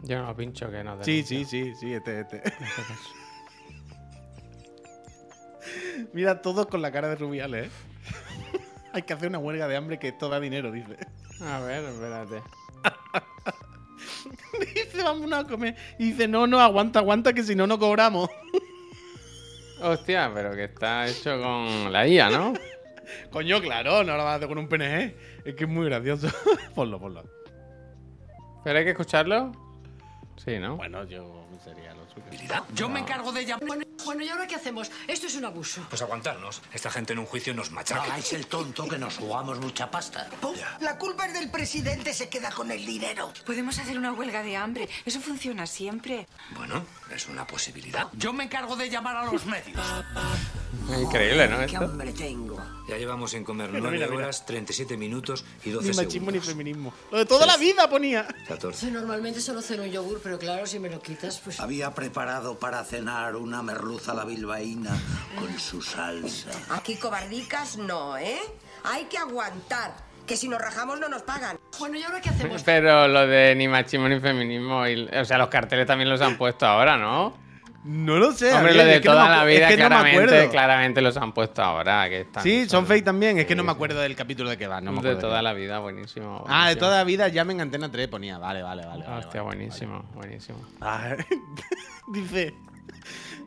[0.00, 1.02] Yo no lo pincho que no.
[1.02, 2.42] Sí, sí, sí, sí, este, este.
[6.12, 7.70] Mira, todos con la cara de Rubiales, ¿eh?
[8.92, 10.96] Hay que hacer una huelga de hambre que esto da dinero, dice.
[11.40, 12.42] A ver, espérate.
[14.84, 15.74] dice, vamos a comer.
[15.98, 18.28] Y dice, no, no, aguanta, aguanta, que si no, no cobramos.
[19.82, 22.54] Hostia, pero que está hecho con la IA, ¿no?
[23.30, 25.14] Coño, claro, no lo vas a hacer con un PNG.
[25.44, 26.28] Es que es muy gracioso.
[26.74, 27.24] ponlo, ponlo.
[28.64, 29.52] ¿Pero hay que escucharlo?
[30.36, 30.76] Sí, ¿no?
[30.76, 32.05] Bueno, yo sería lo
[32.74, 33.58] Yo me encargo de ella.
[34.04, 34.90] Bueno, ¿y ahora qué hacemos?
[35.08, 35.84] Esto es un abuso.
[35.88, 36.62] Pues aguantarnos.
[36.72, 38.06] Esta gente en un juicio nos machaca.
[38.06, 40.28] No el tonto que nos jugamos mucha pasta.
[40.80, 43.32] La culpa es del presidente, se queda con el dinero.
[43.44, 44.88] Podemos hacer una huelga de hambre.
[45.04, 46.26] Eso funciona siempre.
[46.56, 48.06] Bueno, es una posibilidad.
[48.12, 49.80] Yo me encargo de llamar a los medios.
[51.00, 51.58] Increíble, ¿no?
[51.58, 51.78] ¡Qué Esto.
[51.84, 52.62] hambre tengo!
[52.88, 54.24] Ya llevamos sin comer Mira, 9 mira, mira.
[54.26, 56.46] horas, 37 minutos y 12 Ni machismo ni segundos.
[56.46, 56.94] feminismo.
[57.10, 58.26] Lo de toda la vida ponía.
[58.46, 58.92] 14.
[58.92, 61.58] Normalmente solo ceno un yogur, pero claro, si me lo quitas, pues...
[61.58, 64.90] Había preparado para cenar una merluza a la bilbaína
[65.36, 66.50] con su salsa.
[66.70, 68.38] Aquí cobardicas no, ¿eh?
[68.84, 69.92] Hay que aguantar,
[70.24, 71.58] que si nos rajamos no nos pagan.
[71.80, 72.62] Bueno, ¿y ahora qué hacemos?
[72.62, 76.38] Pero lo de ni machismo ni feminismo, y, o sea, los carteles también los han
[76.38, 77.36] puesto ahora, ¿no?
[77.86, 78.52] No lo sé.
[78.52, 80.50] Hombre, lo de es que no toda la vida, es que no me claramente, acuerdo.
[80.50, 82.08] claramente los han puesto ahora.
[82.08, 83.38] Que están, Sí, son fake también.
[83.38, 84.80] Es que no me acuerdo del capítulo de que va.
[84.80, 86.44] No me de acuerdo toda la vida, buenísimo.
[86.48, 88.38] Ah, de toda la vida llamen Antena 3 ponía.
[88.38, 89.04] Vale, vale, vale.
[89.06, 90.58] Hostia, vale, buenísimo, buenísimo.
[90.80, 91.14] Ah,
[92.12, 92.54] dice.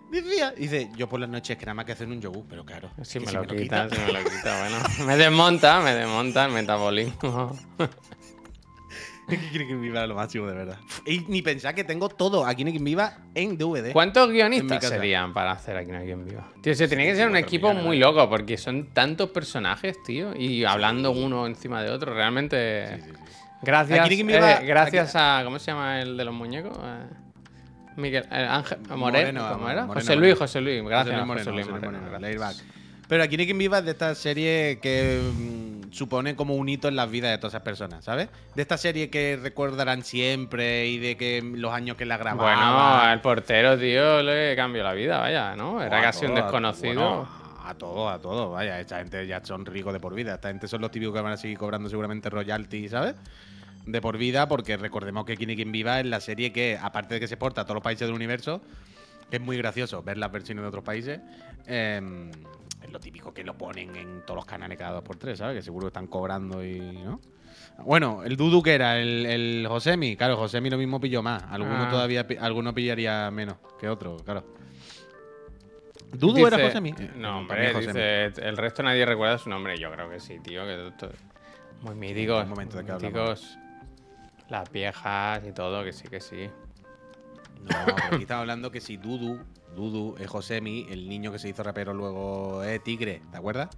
[0.10, 2.90] Decía, dice, yo por las noches que nada más que hacer un yogur, pero claro.
[3.04, 4.78] Si me lo quita, si me lo quita, bueno.
[5.06, 7.56] Me desmonta, me desmonta el metabolismo.
[9.52, 10.78] Quiere que viva lo máximo, de verdad.
[11.06, 13.92] Y ni pensar que tengo todo aquí en Quien Viva en DVD.
[13.94, 16.48] ¿Cuántos En guionistas serían para hacer aquí en Quien Viva?
[16.62, 20.66] Tío, se tiene que ser un equipo muy loco porque son tantos personajes, tío, y
[20.66, 23.00] hablando uno encima de otro, realmente.
[23.62, 25.42] Gracias, Aquí en Viva- eh, gracias a.
[25.44, 26.78] ¿Cómo se llama el de los muñecos?
[26.82, 27.04] Eh,
[27.98, 29.86] Miguel eh, Ángel Moreno, Moreno, ¿cómo era?
[29.86, 30.16] Moreno, José.
[30.16, 31.20] Luis, José Luis, gracias.
[31.20, 32.22] José Luis José Moreno, Luis José Luis Moreno, gracias.
[32.22, 32.56] Laidback.
[33.10, 35.59] Pero aquí en Quien Viva es de esta serie que mm,
[35.92, 38.30] supone como un hito en las vidas de todas esas personas, ¿sabes?
[38.56, 42.56] De esta serie que recordarán siempre y de que los años que la grababan.
[42.58, 45.82] Bueno, al portero, tío, le cambió la vida, vaya, ¿no?
[45.82, 46.94] Era a casi un a- desconocido.
[47.02, 47.30] bueno,
[47.66, 48.52] a todo, a todo.
[48.52, 50.36] Vaya, esta gente ya son ricos de por vida.
[50.36, 53.16] Esta gente son los típicos que van a seguir cobrando seguramente royalty, ¿sabes?
[53.86, 57.16] De por vida, porque recordemos que Quien y Quien Viva es la serie que, aparte
[57.16, 58.62] de que se porta a todos los países del universo,
[59.30, 61.20] que es muy gracioso ver las versiones de otros países.
[61.68, 62.02] eh,
[62.82, 65.58] es lo típico que lo ponen en todos los canales cada dos por tres, ¿sabes?
[65.58, 66.80] Que seguro están cobrando y.
[66.80, 67.20] ¿no?
[67.80, 71.44] Bueno, el Dudu que era, el, el Josemi, claro, Josemi lo mismo pilló más.
[71.50, 71.90] Alguno Ah.
[71.90, 74.44] todavía alguno pillaría menos que otro, claro.
[76.12, 76.92] Dudu era Josemi.
[76.92, 77.88] No, También hombre, Josemi.
[77.94, 79.78] dice, el resto nadie recuerda su nombre.
[79.78, 80.92] Yo creo que sí, tío, que
[81.82, 82.44] muy míticos.
[82.44, 83.14] Un momento de que hablamos.
[83.14, 83.58] míticos.
[84.50, 86.50] Las viejas y todo, que sí, que sí.
[87.62, 89.40] No, aquí estaba hablando que si Dudu,
[89.80, 93.70] Dudu es Josemi, el niño que se hizo rapero luego es Tigre, ¿te acuerdas?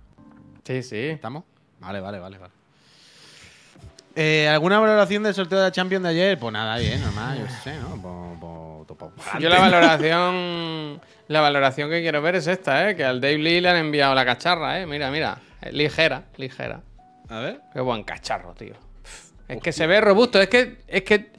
[0.64, 0.98] Sí, sí.
[0.98, 1.44] ¿Estamos?
[1.80, 2.54] Vale, vale, vale, vale.
[4.16, 6.38] Eh, ¿Alguna valoración del sorteo de la Champions de ayer?
[6.38, 8.88] Pues nada, bien, normal, yo sé, ¿no?
[8.88, 12.96] Pues, pues, Yo la valoración, la valoración que quiero ver es esta, ¿eh?
[12.96, 14.86] Que al Dave Lee le han enviado la cacharra, ¿eh?
[14.86, 15.38] Mira, mira.
[15.62, 16.82] Eh, Ligera, ligera.
[17.30, 17.62] A ver.
[17.72, 18.74] Qué buen cacharro, tío.
[19.48, 21.32] Es que se ve robusto, es que, es que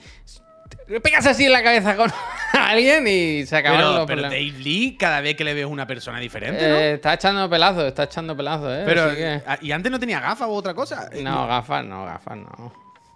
[1.02, 2.10] pegas así en la cabeza con
[2.52, 4.30] alguien y se acaban Pero, los pero problemas.
[4.32, 6.74] Dave Lee, cada vez que le ves una persona diferente, ¿no?
[6.76, 8.82] Eh, está echando pelazos, está echando pelazos, ¿eh?
[8.84, 11.08] pero, que- ah, ¿y antes no tenía gafas u otra cosa?
[11.22, 12.72] No, gafas no, gafas no.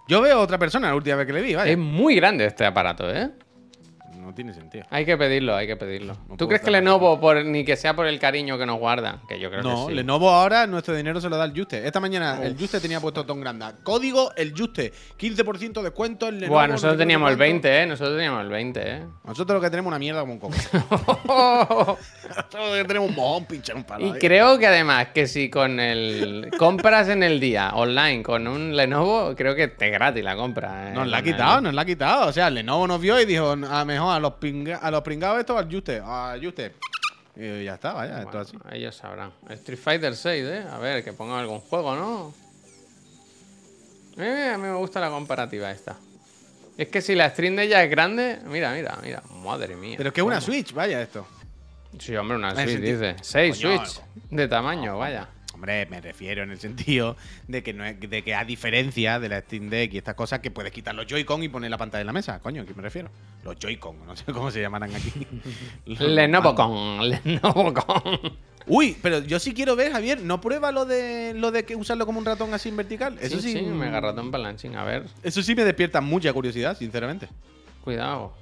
[0.07, 1.71] Yo veo otra persona la última vez que le vi, vaya.
[1.71, 3.29] Es muy grande este aparato, ¿eh?
[4.27, 4.83] No tiene sentido.
[4.89, 6.17] Hay que pedirlo, hay que pedirlo.
[6.27, 9.21] No ¿Tú crees que Lenovo, por, ni que sea por el cariño que nos guarda?
[9.25, 9.95] Que yo creo No, que sí.
[9.95, 11.87] Lenovo ahora nuestro dinero se lo da el Juste.
[11.87, 13.75] Esta mañana el Juste tenía puesto Tom Granda.
[13.83, 14.91] Código el Juste.
[15.17, 16.55] 15% de descuento en Lenovo.
[16.55, 17.53] Buah, no nosotros teníamos el sé cuánto.
[17.53, 17.85] 20, ¿eh?
[17.85, 19.05] Nosotros teníamos el 20, ¿eh?
[19.23, 20.53] Nosotros lo que tenemos una mierda como un coco.
[22.27, 24.07] Nosotros lo que tenemos un mojón pinchado un palo.
[24.07, 24.19] Y ahí.
[24.19, 29.35] creo que además que si con el compras en el día online con un Lenovo,
[29.37, 30.89] creo que te gratis la compra.
[30.89, 30.93] ¿eh?
[30.93, 32.27] Nos la ha quitado, nos la ha quitado.
[32.27, 35.39] O sea, Lenovo nos vio y dijo, a mejor a los, pinga- a los pringados
[35.39, 36.01] esto al Juste.
[36.03, 36.73] Al Juste.
[37.35, 38.57] Y ya está, vaya, esto así.
[38.71, 39.31] ellos sabrán.
[39.49, 40.65] Street Fighter 6, ¿eh?
[40.71, 42.33] A ver, que ponga algún juego, ¿no?
[44.17, 45.95] Eh, a mí me gusta la comparativa esta.
[46.77, 49.21] Es que si la stream de ella es grande, mira, mira, mira.
[49.43, 49.95] Madre mía.
[49.97, 50.41] Pero es que es una.
[50.41, 51.25] Switch, vaya esto.
[51.99, 53.15] Sí, hombre, una Switch, dice.
[53.21, 54.01] Seis Coño, Switch
[54.31, 55.27] de tamaño, vaya.
[55.57, 59.27] Hombre, me refiero en el sentido de que no es, de que a diferencia de
[59.27, 62.01] la Steam Deck y estas cosas que puedes quitar los Joy-Con y poner la pantalla
[62.01, 62.39] en la mesa.
[62.39, 63.09] Coño, ¿a qué me refiero?
[63.43, 65.11] Los Joy-Con, no sé cómo se llamarán aquí.
[65.87, 66.67] Los Lenovo mandos.
[66.67, 68.37] con, Lenovo con.
[68.67, 72.05] Uy, pero yo sí quiero ver, Javier, ¿no prueba lo de lo de que usarlo
[72.05, 73.17] como un ratón así en vertical?
[73.19, 74.75] Eso sí, sí, mega ratón palanchín.
[74.75, 77.27] A ver, Eso sí me despierta mucha curiosidad, sinceramente.
[77.83, 78.33] cuidado.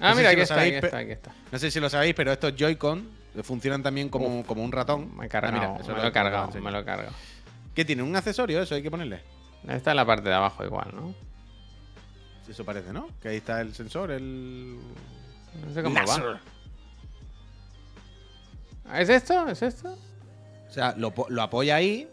[0.00, 1.32] Ah, No mira, aquí está, sabéis, aquí está, aquí está.
[1.50, 3.08] No sé si lo sabéis, pero estos Joy-Con
[3.42, 5.16] funcionan también como, como un ratón.
[5.16, 7.12] Me he Ah, mira, eso me lo- he cargado, me lo he cargado.
[7.74, 8.02] ¿Qué tiene?
[8.02, 9.22] ¿Un accesorio eso hay que ponerle?
[9.68, 11.14] Está en la parte de abajo igual, ¿no?
[12.48, 13.08] Eso parece, ¿no?
[13.20, 14.78] Que ahí está el sensor, el...
[15.66, 16.38] No sé cómo Láser.
[18.86, 19.00] va.
[19.00, 19.48] ¿Es esto?
[19.48, 19.96] ¿Es esto?
[20.68, 22.08] O sea, lo, lo apoya ahí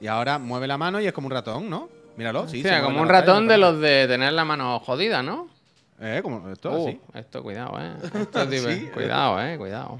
[0.00, 1.88] y ahora mueve la mano y es como un ratón, ¿no?
[2.16, 2.58] Míralo, sí.
[2.58, 5.48] Sí, se mueve como un ratón de los de tener la mano jodida, ¿no?
[6.06, 7.00] Eh, como esto, Uh, así.
[7.14, 7.94] esto, cuidado, eh.
[8.20, 8.90] Esto Sí.
[8.92, 9.98] Cuidado, eh, cuidado.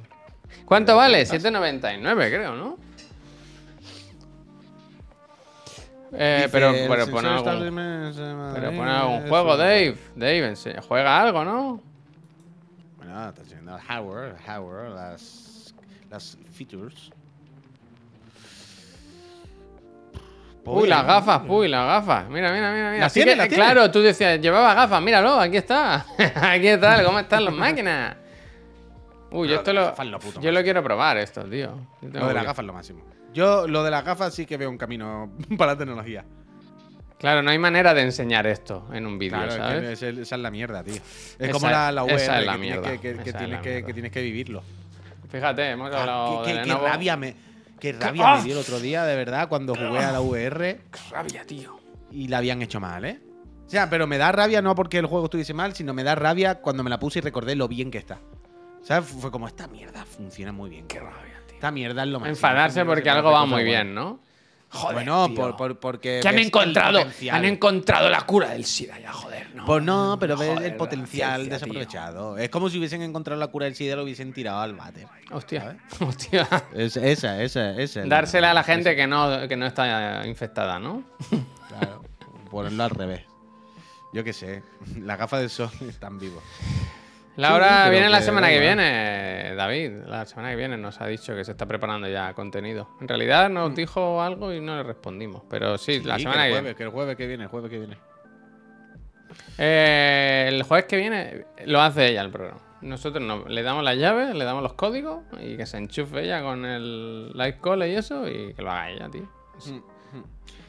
[0.66, 1.22] ¿Cuánto vale?
[1.22, 2.76] 7.99, creo, ¿no?
[6.12, 8.12] Eh, Dice, pero, pero pon algún, eh,
[8.54, 9.96] pero pon eh, algún juego, Dave.
[10.14, 10.54] Dave,
[10.86, 11.80] juega algo, ¿no?
[12.98, 15.74] Bueno, está el hardware, las,
[16.10, 17.10] Las features.
[20.66, 22.28] Uy, las gafas, uy, las gafas.
[22.28, 22.90] Mira, mira, mira.
[22.90, 22.96] mira.
[22.98, 26.06] ¿Las Así tiene, que, claro, tú decías, llevaba gafas, míralo, aquí está.
[26.36, 28.16] aquí está, ¿cómo están las máquinas?
[29.30, 29.92] Uy, yo esto lo.
[30.20, 31.76] puto Yo lo quiero probar esto, tío.
[32.02, 33.04] Lo de las gafas es lo máximo.
[33.32, 36.24] Yo lo de las gafas sí que veo un camino para la tecnología.
[37.18, 40.02] Claro, no hay manera de enseñar esto en un vídeo, Claro, ¿sabes?
[40.02, 40.94] es esa es la mierda, tío.
[40.96, 44.12] Es Esa- como la, la VR, esa es la que, mierda, que, tienes que, tienes
[44.12, 44.62] vivirlo.
[45.30, 46.86] Fíjate, hemos hablado Ah, qué, de qué- qué Lenovo.
[46.86, 47.34] rabia me,
[47.84, 48.36] qué rabia ¡Ah!
[48.38, 51.78] me dio el otro día, de verdad, cuando jugué a la VR Qué rabia, tío.
[52.10, 53.20] y la habían hecho mal, ¿eh?
[53.66, 56.14] O sea, pero me da rabia no porque el juego estuviese mal, sino me da
[56.14, 58.20] rabia cuando me la puse y recordé lo bien que está.
[58.82, 59.08] ¿Sabes?
[59.08, 60.86] Fue como, esta mierda funciona muy bien.
[60.86, 61.56] Qué rabia, tío.
[61.56, 62.36] Esta mierda es lo máximo.
[62.36, 64.20] Enfadarse porque algo va muy bien, ¿no?
[64.92, 65.34] Bueno, tío.
[65.36, 66.20] por, por- porque.
[66.22, 69.64] Que han ves encontrado, han encontrado la cura del SIDA ya, joder, ¿no?
[69.64, 71.52] Pues no, pero ves Joder, el potencial ciencia, tío.
[71.52, 72.38] desaprovechado.
[72.38, 75.06] Es como si hubiesen encontrado la cura del SIDA y lo hubiesen tirado al váter.
[75.30, 76.48] Hostia, hostia.
[76.74, 78.02] Es- esa, esa, esa.
[78.02, 81.02] es Dársela a la gente que no, que no está infectada, ¿no?
[81.68, 82.02] Claro,
[82.50, 83.22] ponerlo al revés.
[84.12, 84.62] Yo qué sé.
[85.00, 86.42] Las gafas de sol están vivos.
[87.36, 89.92] Laura pero viene la que semana que viene, David.
[90.06, 92.88] La semana que viene nos ha dicho que se está preparando ya contenido.
[93.00, 95.42] En realidad nos dijo algo y no le respondimos.
[95.50, 96.18] Pero sí, la Mm.
[96.18, 96.60] Sí, semana que que el viene.
[96.62, 97.98] jueves, que el jueves que viene, el jueves que viene.
[99.58, 102.60] Eh, el jueves que viene lo hace ella el programa.
[102.82, 106.42] Nosotros no, le damos las llaves, le damos los códigos y que se enchufe ella
[106.42, 109.28] con el live call y eso y que lo haga ella, tío.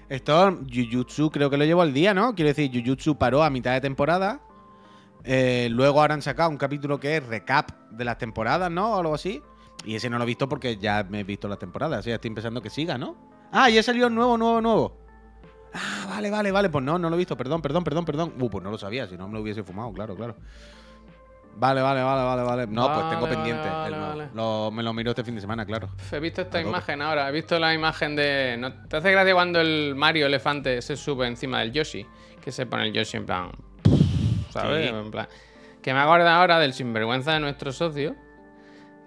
[0.08, 2.36] Esto, Jujutsu creo que lo llevo al día, ¿no?
[2.36, 4.40] Quiero decir, Jujutsu paró a mitad de temporada.
[5.26, 8.94] Eh, luego ahora han sacado un capítulo que es recap de las temporadas, ¿no?
[8.96, 9.42] O algo así.
[9.84, 12.00] Y ese no lo he visto porque ya me he visto las temporadas.
[12.00, 13.16] Así que estoy pensando que siga, ¿no?
[13.52, 14.98] Ah, ya salió nuevo, nuevo, nuevo.
[15.74, 16.70] Ah, vale, vale, vale.
[16.70, 17.36] Pues no, no lo he visto.
[17.36, 18.34] Perdón, perdón, perdón, perdón.
[18.40, 19.08] Uh, pues no lo sabía.
[19.08, 20.36] Si no me lo hubiese fumado, claro, claro.
[21.58, 22.68] Vale, vale, vale, vale, vale.
[22.68, 23.70] No, pues tengo Vale, pendiente.
[23.70, 24.30] vale, el.
[24.36, 25.88] Lo- me lo miro este fin de semana, claro.
[26.12, 28.58] He visto esta imagen ahora, he visto la imagen de...
[28.60, 32.06] ¿no ¿Te hace gracia cuando el Mario elefante se sube encima del Yoshi?
[32.42, 33.52] Que se pone el Yoshi en plan...
[34.62, 34.90] ¿Sabes?
[34.90, 34.96] Sí.
[34.96, 35.28] En plan...
[35.82, 38.16] Que me acuerdo ahora del sinvergüenza de nuestro socio.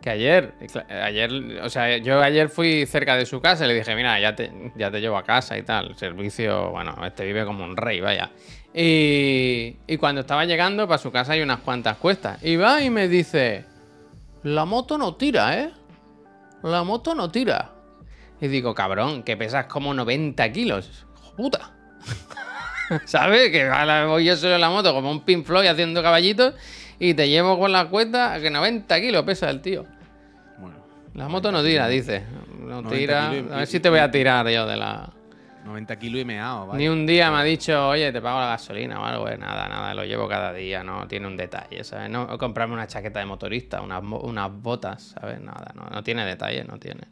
[0.01, 0.55] Que ayer,
[0.89, 4.37] ayer, o sea, yo ayer fui cerca de su casa y le dije, mira, ya
[4.37, 5.97] te, ya te llevo a casa y tal.
[5.97, 8.31] Servicio, bueno, este vive como un rey, vaya.
[8.73, 12.41] Y, y cuando estaba llegando, para su casa hay unas cuantas cuestas.
[12.45, 13.65] Y va y me dice,
[14.45, 15.73] la moto no tira, ¿eh?
[16.63, 17.73] La moto no tira.
[18.41, 21.07] Y digo, cabrón, que pesas como 90 kilos.
[21.37, 21.73] Puta.
[23.05, 23.51] ¿Sabes?
[23.51, 23.69] Que
[24.07, 26.55] voy yo solo en la moto como un Pink Floyd haciendo caballitos
[26.99, 29.85] y te llevo con la cuenta que 90 kilos pesa el tío.
[30.59, 30.77] Bueno,
[31.15, 32.25] La moto no tira, dice.
[32.59, 33.31] No 90 tira.
[33.35, 35.11] y- A ver y- si te voy a tirar yo de la.
[35.65, 36.79] 90 kilos y meado, vale.
[36.79, 39.29] Ni un día me ha dicho, oye, te pago la gasolina o algo.
[39.29, 42.09] eh, Nada, nada, lo llevo cada día, no tiene un detalle, ¿sabes?
[42.09, 45.41] No comprarme una chaqueta de motorista, unas, unas botas, ¿sabes?
[45.43, 47.03] Nada, no, no tiene detalle, no tiene.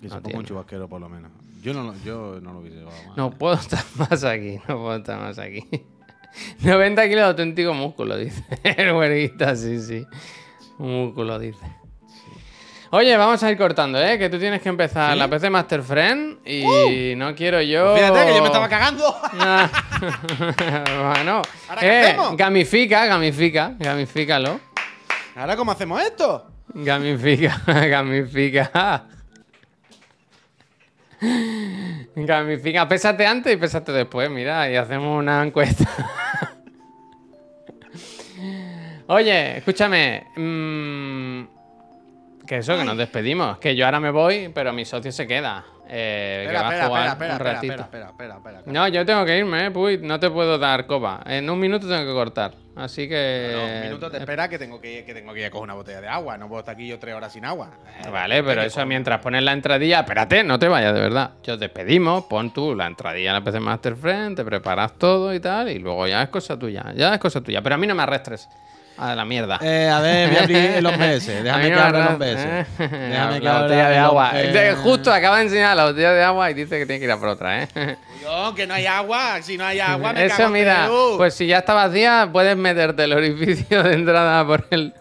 [0.00, 0.44] Se no ponga un tiene.
[0.44, 1.30] chubasquero por lo menos.
[1.60, 3.16] Yo no, yo no lo hubiese llevado mal.
[3.16, 5.64] No puedo estar más aquí, no puedo estar más aquí.
[6.60, 8.44] 90 kilos de auténtico músculo, dice.
[8.62, 10.06] El güerita, sí, sí.
[10.78, 11.64] Músculo, dice.
[12.90, 14.18] Oye, vamos a ir cortando, ¿eh?
[14.18, 17.94] Que tú tienes que empezar la PC Master Friend y no quiero yo...
[17.94, 19.14] Fíjate que yo me estaba cagando.
[19.38, 19.68] Ah.
[21.14, 22.36] bueno, ¿Ahora qué eh, hacemos?
[22.36, 24.58] gamifica, gamifica, gamifícalo.
[25.36, 26.46] ¿Ahora cómo hacemos esto?
[26.68, 29.06] Gamifica, gamifica.
[32.14, 35.84] Gamifica, pésate antes y pésate después, mira, y hacemos una encuesta.
[39.08, 40.26] Oye, escúchame.
[40.36, 41.57] mm,
[42.48, 43.58] que eso, que nos despedimos.
[43.58, 45.64] Que yo ahora me voy, pero mi socio se queda.
[45.90, 47.82] eh, que Espera, va a espera, jugar espera, espera, un espera, ratito.
[47.84, 48.72] espera, espera, espera, espera.
[48.72, 49.98] No, yo tengo que irme, eh, Puy.
[49.98, 51.20] No te puedo dar copa.
[51.26, 52.52] En un minuto tengo que cortar.
[52.76, 53.50] Así que.
[53.52, 55.64] No, un minuto te espera que tengo que, ir- que tengo que ir a coger
[55.64, 56.36] una botella de agua.
[56.38, 57.70] No puedo estar aquí yo tres horas sin agua.
[58.04, 61.30] Eh, Vale, pero eso mientras pones la entradilla, espérate, no te vayas de verdad.
[61.42, 65.34] Yo te despedimos, pon tú la entradilla en la PC Master Friend, te preparas todo
[65.34, 67.62] y tal, y luego ya es cosa tuya, ya es cosa tuya.
[67.62, 68.48] Pero a mí no me arrestres
[68.98, 69.58] a la mierda.
[69.62, 71.26] Eh, a ver, voy a abrir el OBS.
[71.42, 72.22] Déjame que abra el OBS.
[72.22, 72.66] arrestres.
[72.78, 74.32] Déjame la que abra botella de agua.
[74.82, 77.18] Justo acaba de enseñar la botella de agua y dice que tiene que ir a
[77.18, 77.68] por otra, ¿eh?
[78.22, 79.40] Yo, que no hay agua.
[79.42, 81.14] Si no hay agua, me Eso, cago en mira, Perú.
[81.16, 84.92] pues si ya está vacía, puedes meterte el orificio de entrada por el.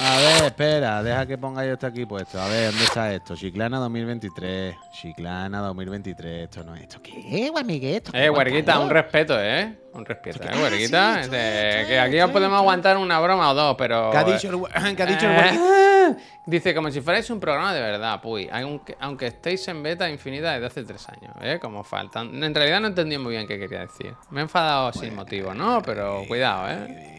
[0.00, 2.40] A ver, espera, deja que ponga yo esto aquí puesto.
[2.40, 3.36] A ver, ¿dónde está esto?
[3.36, 4.74] Chiclana 2023.
[4.92, 6.44] Chiclana 2023.
[6.44, 7.00] Esto no es esto.
[7.02, 8.10] ¿Qué, amigueto?
[8.14, 9.76] Eh, huerguita, un respeto, ¿eh?
[9.92, 11.20] Un respeto, ¿eh, huerguita?
[11.20, 14.10] Este, que aquí os podemos aguantar una broma o dos, pero...
[14.10, 16.16] ¿Qué ha dicho el, qué ha dicho el Eh, huerguita?
[16.46, 18.48] Dice, como si fuerais un programa de verdad, puy.
[18.50, 21.58] Aunque, aunque estéis en beta infinita desde hace tres años, ¿eh?
[21.60, 22.42] Como faltan.
[22.42, 24.12] En realidad no entendí muy bien qué quería decir.
[24.30, 25.80] Me he enfadado sin motivo, ¿no?
[25.82, 27.12] Pero cuidado, ¿eh?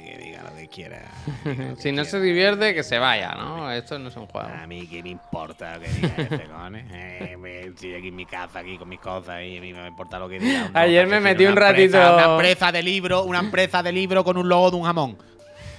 [1.43, 1.75] Que que quiera.
[1.77, 3.71] Si no se divierte, que se vaya, ¿no?
[3.71, 4.47] Esto no es un juego.
[4.47, 6.85] A mí qué me importa lo que diga este cojones.
[6.91, 10.17] Eh, estoy aquí en mi casa, aquí con mis cosas y a mí me importa
[10.19, 10.71] lo que diga.
[10.73, 14.23] Ayer me que metí un empresa- ratito- Una empresa de libro, una empresa de libro
[14.23, 15.17] con un logo de un jamón.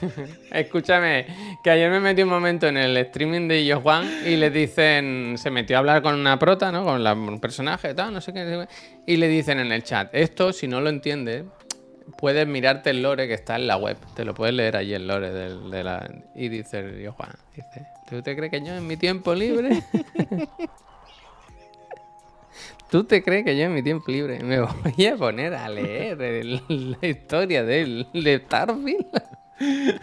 [0.51, 1.27] Escúchame,
[1.63, 5.35] que ayer me metí un momento en el streaming de Illo Juan y le dicen,
[5.39, 6.85] se metió a hablar con una prota, ¿no?
[6.85, 9.73] Con la- un personaje, tal, no sé qué, no sé qué, y le dicen en
[9.73, 11.45] el chat, esto si no lo entiendes,
[12.19, 15.07] puedes mirarte el lore que está en la web, te lo puedes leer allí el
[15.07, 16.09] lore del- de la...
[16.35, 19.83] Y dice el Illo Juan, dice, ¿tú te crees que yo en mi tiempo libre?
[22.91, 26.21] ¿Tú te crees que yo en mi tiempo libre me voy a poner a leer
[26.23, 29.07] el- la historia del, de Starfield?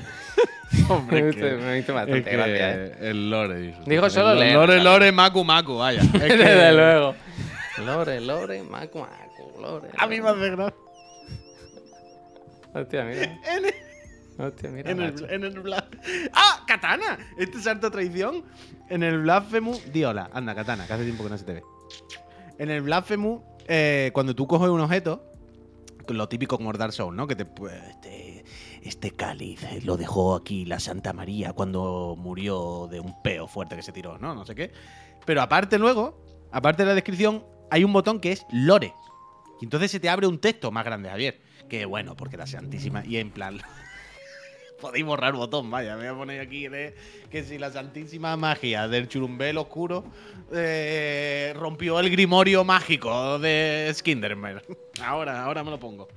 [0.90, 2.98] Hombre, Me es que- hizo- me hizo bastante es gracia, ¿eh?
[3.02, 3.78] El lore, dice.
[3.86, 6.02] Dijo solo El leer, Lore, lore, macu, macu, vaya.
[6.14, 7.16] Es que Desde luego.
[7.86, 9.90] Lore, Lore, Macu, Macu, Lore.
[9.98, 10.76] A mí me hace gracia.
[12.74, 13.40] Hostia, mira.
[13.48, 13.74] En el,
[14.38, 14.92] Hostia, mira.
[14.92, 15.86] en el, en el bla-
[16.34, 16.64] ¡Ah!
[16.66, 17.18] ¡Katana!
[17.38, 18.44] Este salto traición.
[18.90, 19.92] En el Blasphemous.
[19.92, 20.30] Di hola.
[20.34, 21.64] Anda, Katana, que hace tiempo que no se te ve.
[22.58, 25.24] En el Blasphemous, eh, cuando tú coges un objeto,
[26.08, 27.28] lo típico como Dark Souls, ¿no?
[27.28, 27.46] Que te.
[27.46, 28.44] pues, Este,
[28.82, 33.84] este cáliz lo dejó aquí la Santa María cuando murió de un peo fuerte que
[33.84, 34.34] se tiró, ¿no?
[34.34, 34.72] No sé qué.
[35.26, 36.20] Pero aparte, luego,
[36.52, 38.94] aparte de la descripción, hay un botón que es Lore.
[39.62, 41.40] Y entonces se te abre un texto más grande, Javier.
[41.72, 43.02] Que bueno, porque la Santísima.
[43.06, 43.58] Y en plan.
[44.82, 45.96] Podéis borrar botón, vaya.
[45.96, 46.94] Me voy a poner aquí de
[47.30, 50.04] que si la Santísima Magia del Churumbel Oscuro
[50.52, 54.62] eh, rompió el grimorio mágico de Skinderman.
[55.02, 56.10] Ahora, ahora me lo pongo.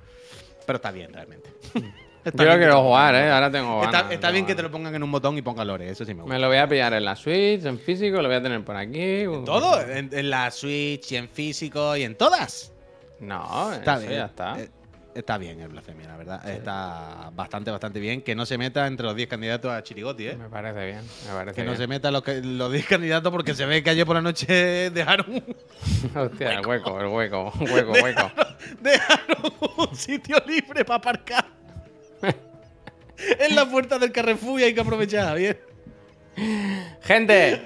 [0.65, 1.49] Pero está bien, realmente.
[2.25, 3.31] Está Yo lo quiero jugar, ¿eh?
[3.31, 4.11] Ahora tengo ganas.
[4.11, 6.23] Está, bien que te lo pongan en un botón y ponga Lore, eso sí me
[6.23, 6.33] gusta.
[6.33, 8.75] Me lo voy a pillar en la Switch, en físico, lo voy a tener por
[8.75, 9.25] aquí.
[9.45, 12.73] Todo, en, en la Switch y en físico y en todas.
[13.19, 14.11] No, Está eso bien.
[14.19, 14.59] ya está.
[14.59, 14.69] eh,
[15.15, 16.49] Está bien el blasfemia, la verdad.
[16.49, 18.21] Está bastante, bastante bien.
[18.21, 20.35] Que no se meta entre los 10 candidatos a Chirigoti, ¿eh?
[20.35, 23.65] Me parece bien, me parece Que no se meta los, los 10 candidatos porque se
[23.65, 24.45] ve que ayer por la noche
[24.93, 25.41] dejaron,
[26.15, 28.31] Hostia, el hueco, el hueco, hueco, hueco.
[28.81, 31.45] dejaron un sitio libre para aparcar.
[33.17, 35.57] en la puerta del Carrefour y hay que aprovechar, bien.
[37.03, 37.65] Gente,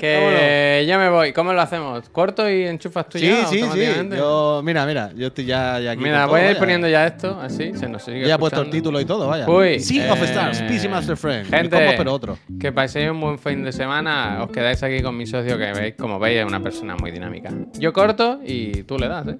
[0.00, 1.32] que ya me voy.
[1.32, 2.08] ¿Cómo lo hacemos?
[2.10, 4.08] ¿Corto y enchufas tú Sí, ya sí, sí.
[4.16, 6.02] Yo, mira, mira, yo estoy ya, ya aquí.
[6.02, 6.58] Mira, voy todo, a ir vaya.
[6.58, 9.48] poniendo ya esto, así, se nos sigue Ya he puesto el título y todo, vaya.
[9.48, 11.46] Uy, Sea of eh, Stars, PC Master Friend.
[11.46, 12.38] el Gente, combo, pero otro.
[12.60, 14.42] que paséis un buen fin de semana.
[14.44, 17.50] Os quedáis aquí con mi socio, que veis, como veis, es una persona muy dinámica.
[17.78, 19.38] Yo corto y tú le das, ¿eh?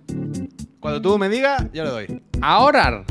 [0.80, 2.22] Cuando tú me digas, yo le doy.
[2.40, 3.04] Ahora.